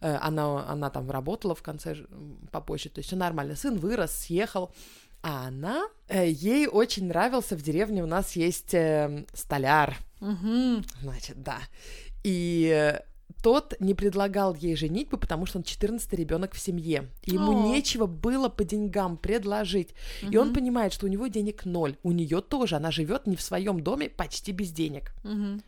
[0.00, 1.96] э, она она там работала в конце
[2.52, 3.56] попозже, то есть все нормально.
[3.56, 4.70] Сын вырос, съехал.
[5.22, 10.84] А она, э, ей очень нравился в деревне у нас есть э, столяр, угу.
[11.02, 11.58] значит, да.
[12.22, 12.96] И
[13.42, 17.08] тот не предлагал ей женитьбу, потому что он 14 ребенок в семье.
[17.24, 17.68] И ему О.
[17.68, 19.94] нечего было по деньгам предложить.
[20.22, 20.32] Угу.
[20.32, 21.96] И он понимает, что у него денег ноль.
[22.02, 22.76] У нее тоже.
[22.76, 25.12] Она живет не в своем доме, почти без денег.
[25.24, 25.62] Угу.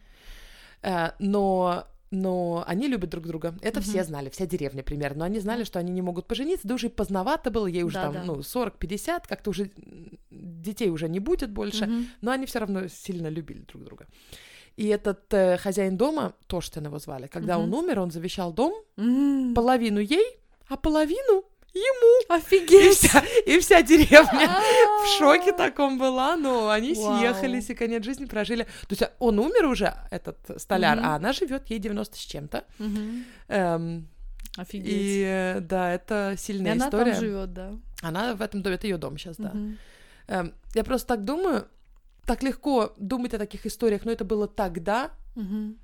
[1.19, 3.55] но но они любят друг друга.
[3.63, 3.89] Это угу.
[3.89, 5.21] все знали, вся деревня примерно.
[5.21, 7.95] Но они знали, что они не могут пожениться, да уже и поздновато было, ей уже
[7.95, 8.25] да, там, да.
[8.25, 9.71] ну, 40-50, как-то уже
[10.31, 12.05] детей уже не будет больше, угу.
[12.21, 14.07] но они все равно сильно любили друг друга.
[14.77, 17.65] И этот э, хозяин дома, Тоштен его звали, когда mm-hmm.
[17.65, 19.55] он умер, он завещал дом, mm-hmm.
[19.55, 21.45] половину ей, а половину
[21.75, 22.35] ему.
[22.35, 22.73] Офигеть!
[22.73, 24.49] И вся, и вся деревня
[25.05, 28.65] в шоке таком была, но они съехались и конец жизни прожили.
[28.65, 32.65] То есть он умер уже, этот столяр, а она живет, ей 90 с чем-то.
[33.49, 34.09] Эм,
[34.57, 34.93] Офигеть.
[34.93, 37.03] И э, да, это сильная история.
[37.03, 37.73] Она там живет, да.
[38.03, 39.53] Она в этом доме, это ее дом сейчас, да.
[40.27, 41.67] Эм, я просто так думаю,
[42.27, 45.13] так легко думать о таких историях, но это было тогда.
[45.37, 45.77] Угу.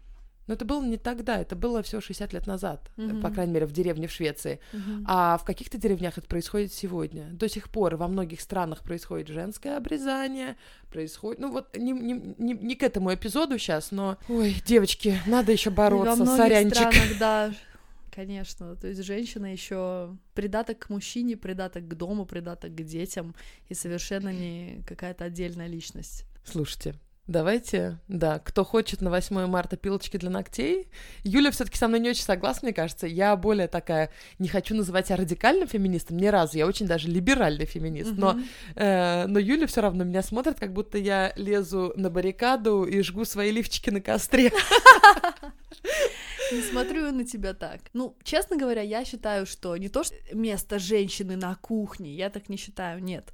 [0.47, 3.21] Но это было не тогда, это было всего 60 лет назад, угу.
[3.21, 4.61] по крайней мере, в деревне в Швеции.
[4.73, 5.05] Угу.
[5.07, 7.31] А в каких-то деревнях это происходит сегодня.
[7.33, 10.57] До сих пор во многих странах происходит женское обрезание,
[10.89, 11.41] происходит...
[11.41, 14.19] Ну вот не, не, не, не к этому эпизоду сейчас, но...
[14.29, 16.77] Ой, девочки, надо еще бороться, во сорянчик.
[16.77, 17.53] странах, да,
[18.17, 18.75] конечно.
[18.77, 23.35] То есть женщина еще придаток к мужчине, придаток к дому, придаток к детям,
[23.69, 26.25] и совершенно не какая-то отдельная личность.
[26.45, 26.95] Слушайте,
[27.27, 30.89] Давайте, да, кто хочет на 8 марта пилочки для ногтей.
[31.25, 33.09] Юля все-таки со мной не очень согласна, мне кажется.
[33.09, 37.67] Я более такая, не хочу называть себя радикальным феминистом ни разу, я очень даже либеральный
[37.67, 38.13] феминист.
[38.13, 38.17] Mm-hmm.
[38.17, 38.41] Но,
[38.77, 43.25] э, но Юля все равно меня смотрит, как будто я лезу на баррикаду и жгу
[43.25, 44.53] свои лифчики на костре.
[46.53, 47.81] Не смотрю на тебя так.
[47.93, 52.49] Ну, честно говоря, я считаю, что не то, что место женщины на кухне, я так
[52.49, 53.33] не считаю, нет.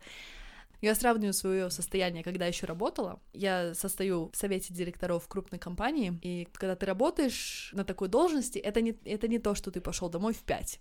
[0.80, 3.20] Я сравниваю свое состояние, когда еще работала.
[3.32, 8.80] Я состою в совете директоров крупной компании, и когда ты работаешь на такой должности, это
[8.80, 10.80] не, это не то, что ты пошел домой в 5.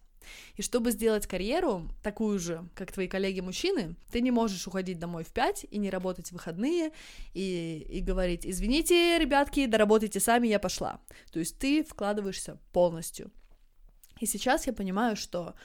[0.56, 5.32] И чтобы сделать карьеру такую же, как твои коллеги-мужчины, ты не можешь уходить домой в
[5.32, 6.92] 5 и не работать в выходные,
[7.34, 11.00] и, и говорить, извините, ребятки, доработайте сами, я пошла.
[11.32, 13.32] То есть ты вкладываешься полностью.
[14.20, 15.56] И сейчас я понимаю, что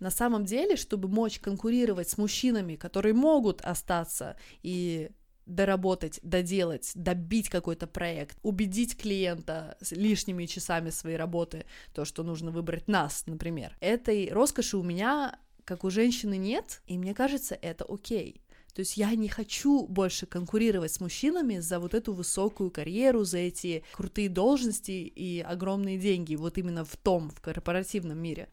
[0.00, 5.10] на самом деле, чтобы мочь конкурировать с мужчинами, которые могут остаться и
[5.48, 12.50] доработать, доделать, добить какой-то проект, убедить клиента с лишними часами своей работы, то, что нужно
[12.50, 13.76] выбрать нас, например.
[13.80, 18.42] Этой роскоши у меня, как у женщины, нет, и мне кажется, это окей.
[18.74, 23.38] То есть я не хочу больше конкурировать с мужчинами за вот эту высокую карьеру, за
[23.38, 28.48] эти крутые должности и огромные деньги, вот именно в том, в корпоративном мире.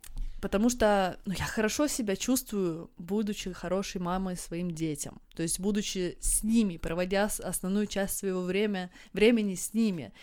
[0.45, 5.19] Потому что ну, я хорошо себя чувствую, будучи хорошей мамой своим детям.
[5.35, 10.13] То есть, будучи с ними, проводя основную часть своего время, времени с ними.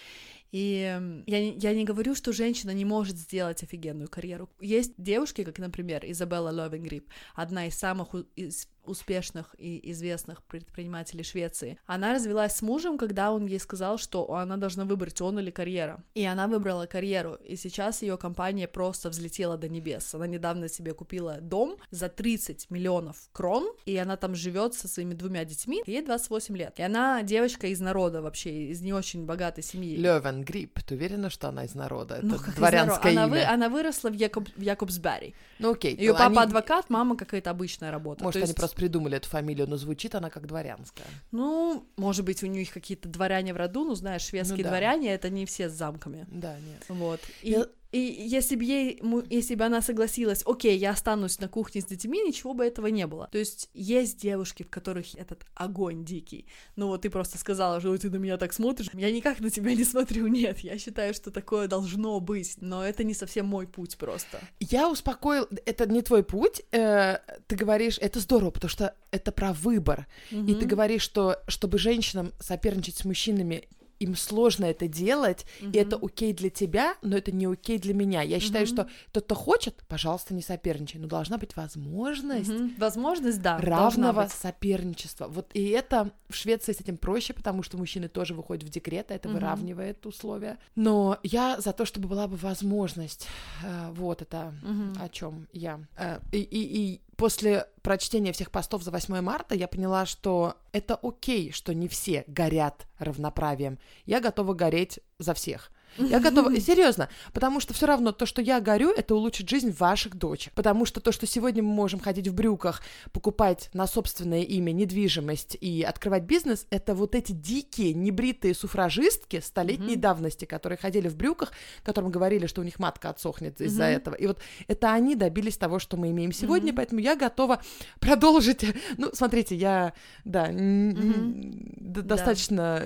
[0.52, 4.48] И я, я не говорю, что женщина не может сделать офигенную карьеру.
[4.60, 11.78] Есть девушки, как, например, Изабелла Ловенгрип, одна из самых из успешных и известных предпринимателей Швеции.
[11.86, 16.02] Она развелась с мужем, когда он ей сказал, что она должна выбрать он или карьера.
[16.14, 20.14] И она выбрала карьеру, и сейчас ее компания просто взлетела до небес.
[20.14, 25.14] Она недавно себе купила дом за 30 миллионов крон, и она там живет со своими
[25.14, 26.74] двумя детьми, ей 28 лет.
[26.78, 29.96] И она девочка из народа вообще, из не очень богатой семьи.
[29.96, 32.18] Левен Грипп, ты уверена, что она из народа?
[32.22, 33.36] Ну, Это как дворянское из народа?
[33.36, 33.42] имя.
[33.44, 35.34] Она, вы, она выросла в, Якоб, Якобсбери.
[35.58, 35.96] Ну окей.
[35.96, 38.24] Ее ну, папа они- адвокат, мама какая-то обычная работа.
[38.24, 41.06] Может, То они есть, просто придумали эту фамилию, но звучит она как дворянская.
[41.30, 44.68] Ну, может быть, у них какие-то дворяне в роду, ну, знаешь, шведские Ну да.
[44.70, 46.26] дворяне, это не все с замками.
[46.30, 46.82] Да, нет.
[46.88, 47.20] Вот.
[47.42, 51.82] И, Я- и если бы ей, если бы она согласилась, окей, я останусь на кухне
[51.82, 53.28] с детьми, ничего бы этого не было.
[53.30, 56.46] То есть есть девушки, в которых этот огонь дикий.
[56.76, 58.88] Ну вот ты просто сказала, что «Ой, ты на меня так смотришь.
[58.94, 60.60] Я никак на тебя не смотрю, нет.
[60.60, 64.40] Я считаю, что такое должно быть, но это не совсем мой путь просто.
[64.58, 69.52] Я успокоил, это не твой путь, э, ты говоришь, это здорово, потому что это про
[69.52, 70.06] выбор.
[70.30, 73.68] И ты говоришь, что чтобы женщинам соперничать с мужчинами,
[74.02, 78.22] им сложно это делать, и это окей для тебя, но это не окей для меня.
[78.22, 82.74] Я считаю, что тот, кто хочет, пожалуйста, не соперничай, но должна быть возможность Мгм.
[82.78, 83.58] Возможность, да.
[83.58, 85.26] равного соперничества.
[85.28, 89.10] Вот и это в Швеции с этим проще, потому что мужчины тоже выходят в декрет,
[89.10, 89.36] а это Мгм.
[89.38, 90.58] выравнивает условия.
[90.76, 93.28] Но я за то, чтобы была бы возможность.
[93.64, 94.94] Э, Вот это Мгм.
[95.00, 95.80] о чем я.
[95.96, 96.60] Э, И, и,
[96.94, 101.88] и после прочтения всех постов за 8 марта я поняла, что это окей, что не
[101.88, 103.78] все горят равноправием.
[104.04, 105.70] Я готова гореть за всех.
[105.98, 110.16] Я готова, серьезно, потому что все равно то, что я горю, это улучшит жизнь ваших
[110.16, 110.52] дочек.
[110.54, 112.82] Потому что то, что сегодня мы можем ходить в брюках,
[113.12, 119.96] покупать на собственное имя недвижимость и открывать бизнес, это вот эти дикие, небритые суфражистки столетней
[119.96, 124.14] давности, которые ходили в брюках, которым говорили, что у них матка отсохнет из-за этого.
[124.14, 124.38] И вот
[124.68, 127.62] это они добились того, что мы имеем сегодня, поэтому я готова
[128.00, 128.64] продолжить.
[128.98, 132.82] Ну, смотрите, я, да, достаточно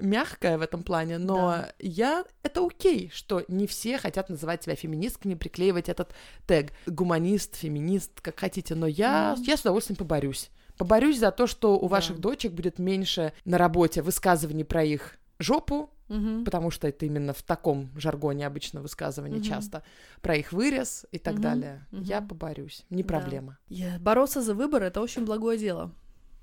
[0.00, 5.34] мягкая в этом плане, но я это окей, что не все хотят называть себя феминистками,
[5.34, 6.14] приклеивать этот
[6.46, 10.50] тег гуманист, феминист, как хотите, но я, я с удовольствием поборюсь.
[10.78, 11.88] Поборюсь за то, что у Да.
[11.96, 16.44] ваших дочек будет меньше на работе высказываний про их жопу, Мгм.
[16.44, 19.44] потому что это именно в таком жаргоне обычно высказывание Мгм.
[19.48, 19.82] часто,
[20.22, 21.42] про их вырез и так Мгм.
[21.42, 21.86] далее.
[21.90, 22.02] Мгм.
[22.02, 23.08] Я поборюсь, не Да.
[23.08, 23.58] проблема.
[23.68, 25.92] Я- Бороться за выбор это очень благое дело.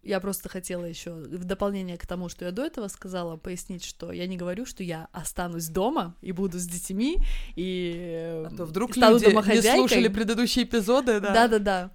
[0.04, 4.12] Я просто хотела еще в дополнение к тому, что я до этого сказала, пояснить, что
[4.12, 7.18] я не говорю, что я останусь дома и буду с детьми
[7.56, 9.80] и А то вдруг стану люди не домохозяйкой.
[9.80, 11.34] слушали предыдущие эпизоды, да.
[11.34, 11.92] Да-да-да.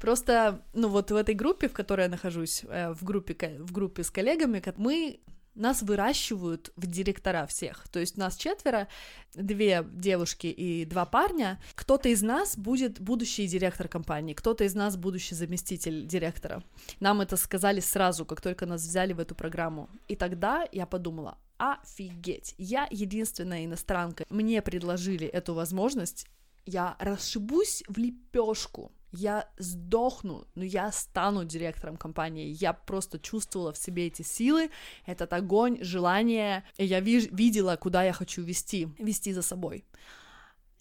[0.00, 4.02] Просто, ну вот в этой группе, в которой я нахожусь, э, в группе, в группе
[4.02, 5.20] с коллегами, как мы
[5.54, 7.86] нас выращивают в директора всех.
[7.88, 8.88] То есть нас четверо,
[9.34, 11.60] две девушки и два парня.
[11.74, 16.62] Кто-то из нас будет будущий директор компании, кто-то из нас будущий заместитель директора.
[17.00, 19.88] Нам это сказали сразу, как только нас взяли в эту программу.
[20.08, 24.24] И тогда я подумала, офигеть, я единственная иностранка.
[24.30, 26.26] Мне предложили эту возможность,
[26.64, 32.56] я расшибусь в лепешку, я сдохну, но я стану директором компании.
[32.58, 34.70] Я просто чувствовала в себе эти силы,
[35.06, 39.84] этот огонь, желание, и я виж- видела, куда я хочу вести, вести за собой.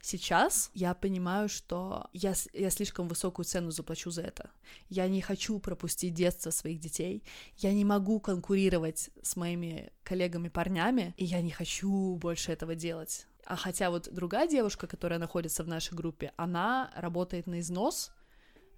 [0.04, 4.50] Сейчас я понимаю, что я, я слишком высокую цену заплачу за это.
[4.90, 7.24] Я не хочу пропустить детство своих детей.
[7.58, 13.28] Я не могу конкурировать с моими коллегами-парнями, и я не хочу больше этого делать.
[13.46, 18.21] А хотя вот другая девушка, которая находится в нашей группе, она работает на износ, но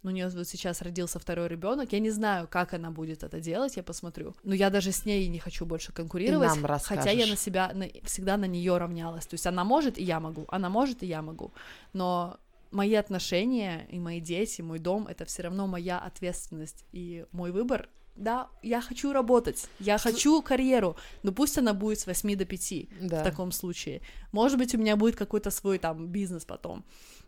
[0.03, 1.91] у нее вот сейчас родился второй ребенок.
[1.93, 4.35] Я не знаю, как она будет это делать, я посмотрю.
[4.43, 6.47] Но я даже с ней не хочу больше конкурировать.
[6.49, 6.61] нам
[6.97, 9.25] хотя я на себя на- всегда на нее равнялась.
[9.25, 10.45] То есть она может, и я могу.
[10.49, 11.53] Она может, и я могу.
[11.93, 12.37] Но
[12.71, 17.87] мои отношения и мои дети, мой дом это все равно моя ответственность и мой выбор.
[18.15, 22.73] Да, я хочу работать, я хочу карьеру, но пусть она будет с 8 до 5
[23.01, 23.21] Да.
[23.21, 24.01] в таком случае.
[24.31, 26.83] Может быть, у меня будет какой-то свой там бизнес потом,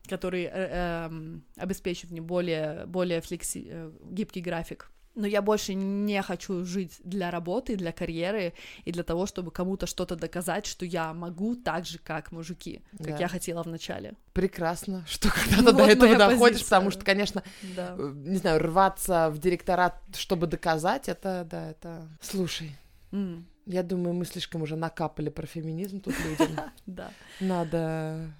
[0.07, 3.67] который э, эм, обеспечит мне более, более флекси...
[3.67, 4.91] э, гибкий график.
[5.15, 8.53] Но я больше не хочу жить для работы, для карьеры
[8.83, 13.07] и для того, чтобы кому-то что-то доказать, что я могу так же, как мужики, как
[13.07, 13.17] Да.
[13.17, 14.13] я хотела в начале.
[14.33, 16.65] Прекрасно, что когда-то Ну, до вот этого доходишь, позиция.
[16.65, 17.43] потому что, конечно,
[17.75, 17.95] Да.
[17.97, 22.07] э, не знаю, рваться в директорат, чтобы доказать, это, да, это...
[22.21, 22.75] Слушай,
[23.11, 26.59] М, я думаю, мы слишком уже накапали про феминизм тут людям.
[26.85, 27.11] да.
[27.39, 28.31] Надо...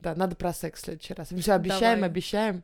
[0.00, 1.30] Да, надо про секс в следующий раз.
[1.32, 2.08] Мы все обещаем, Давай.
[2.10, 2.62] обещаем.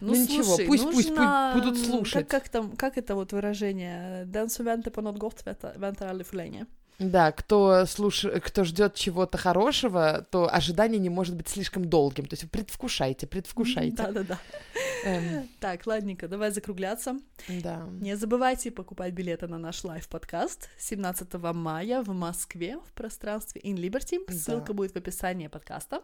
[0.00, 2.28] Ну, Ну, ничего, слушай, пусть- пусть- пусть нужно, будут слушать.
[2.28, 4.24] Как, как, там, как это вот выражение?
[4.26, 6.66] Väntar aldrig för länge.
[6.98, 8.26] Да, кто слуш...
[8.44, 12.26] кто ждет чего-то хорошего, то ожидание не может быть слишком долгим.
[12.26, 13.96] То есть предвкушайте, предвкушайте.
[13.96, 14.38] Да-да-да.
[15.04, 17.18] Эм, Так, ладненько, давай закругляться.
[17.48, 17.86] да.
[18.00, 24.18] Не забывайте покупать билеты на наш лайв-подкаст 17 мая в Москве в пространстве In Liberty.
[24.28, 24.34] Да.
[24.34, 26.02] Ссылка будет в описании подкаста.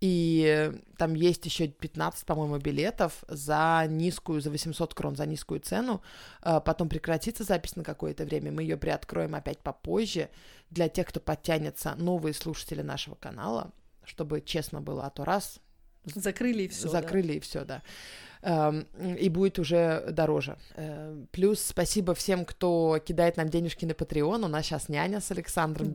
[0.00, 6.02] И там есть еще 15, по-моему, билетов за низкую, за 800 крон, за низкую цену.
[6.40, 8.52] А, Потом прекратится запись на какое-то время.
[8.52, 10.28] Мы ее приоткроем опять попозже
[10.70, 13.72] для тех, кто подтянется, новые слушатели нашего канала,
[14.04, 15.60] чтобы честно было, а то раз
[16.14, 16.88] Закрыли и все.
[16.88, 17.82] закрыли и все, да.
[19.18, 20.56] И будет уже дороже.
[20.76, 24.44] Э, Плюс спасибо всем, кто кидает нам денежки на Patreon.
[24.44, 25.92] У нас сейчас няня с Александром Да,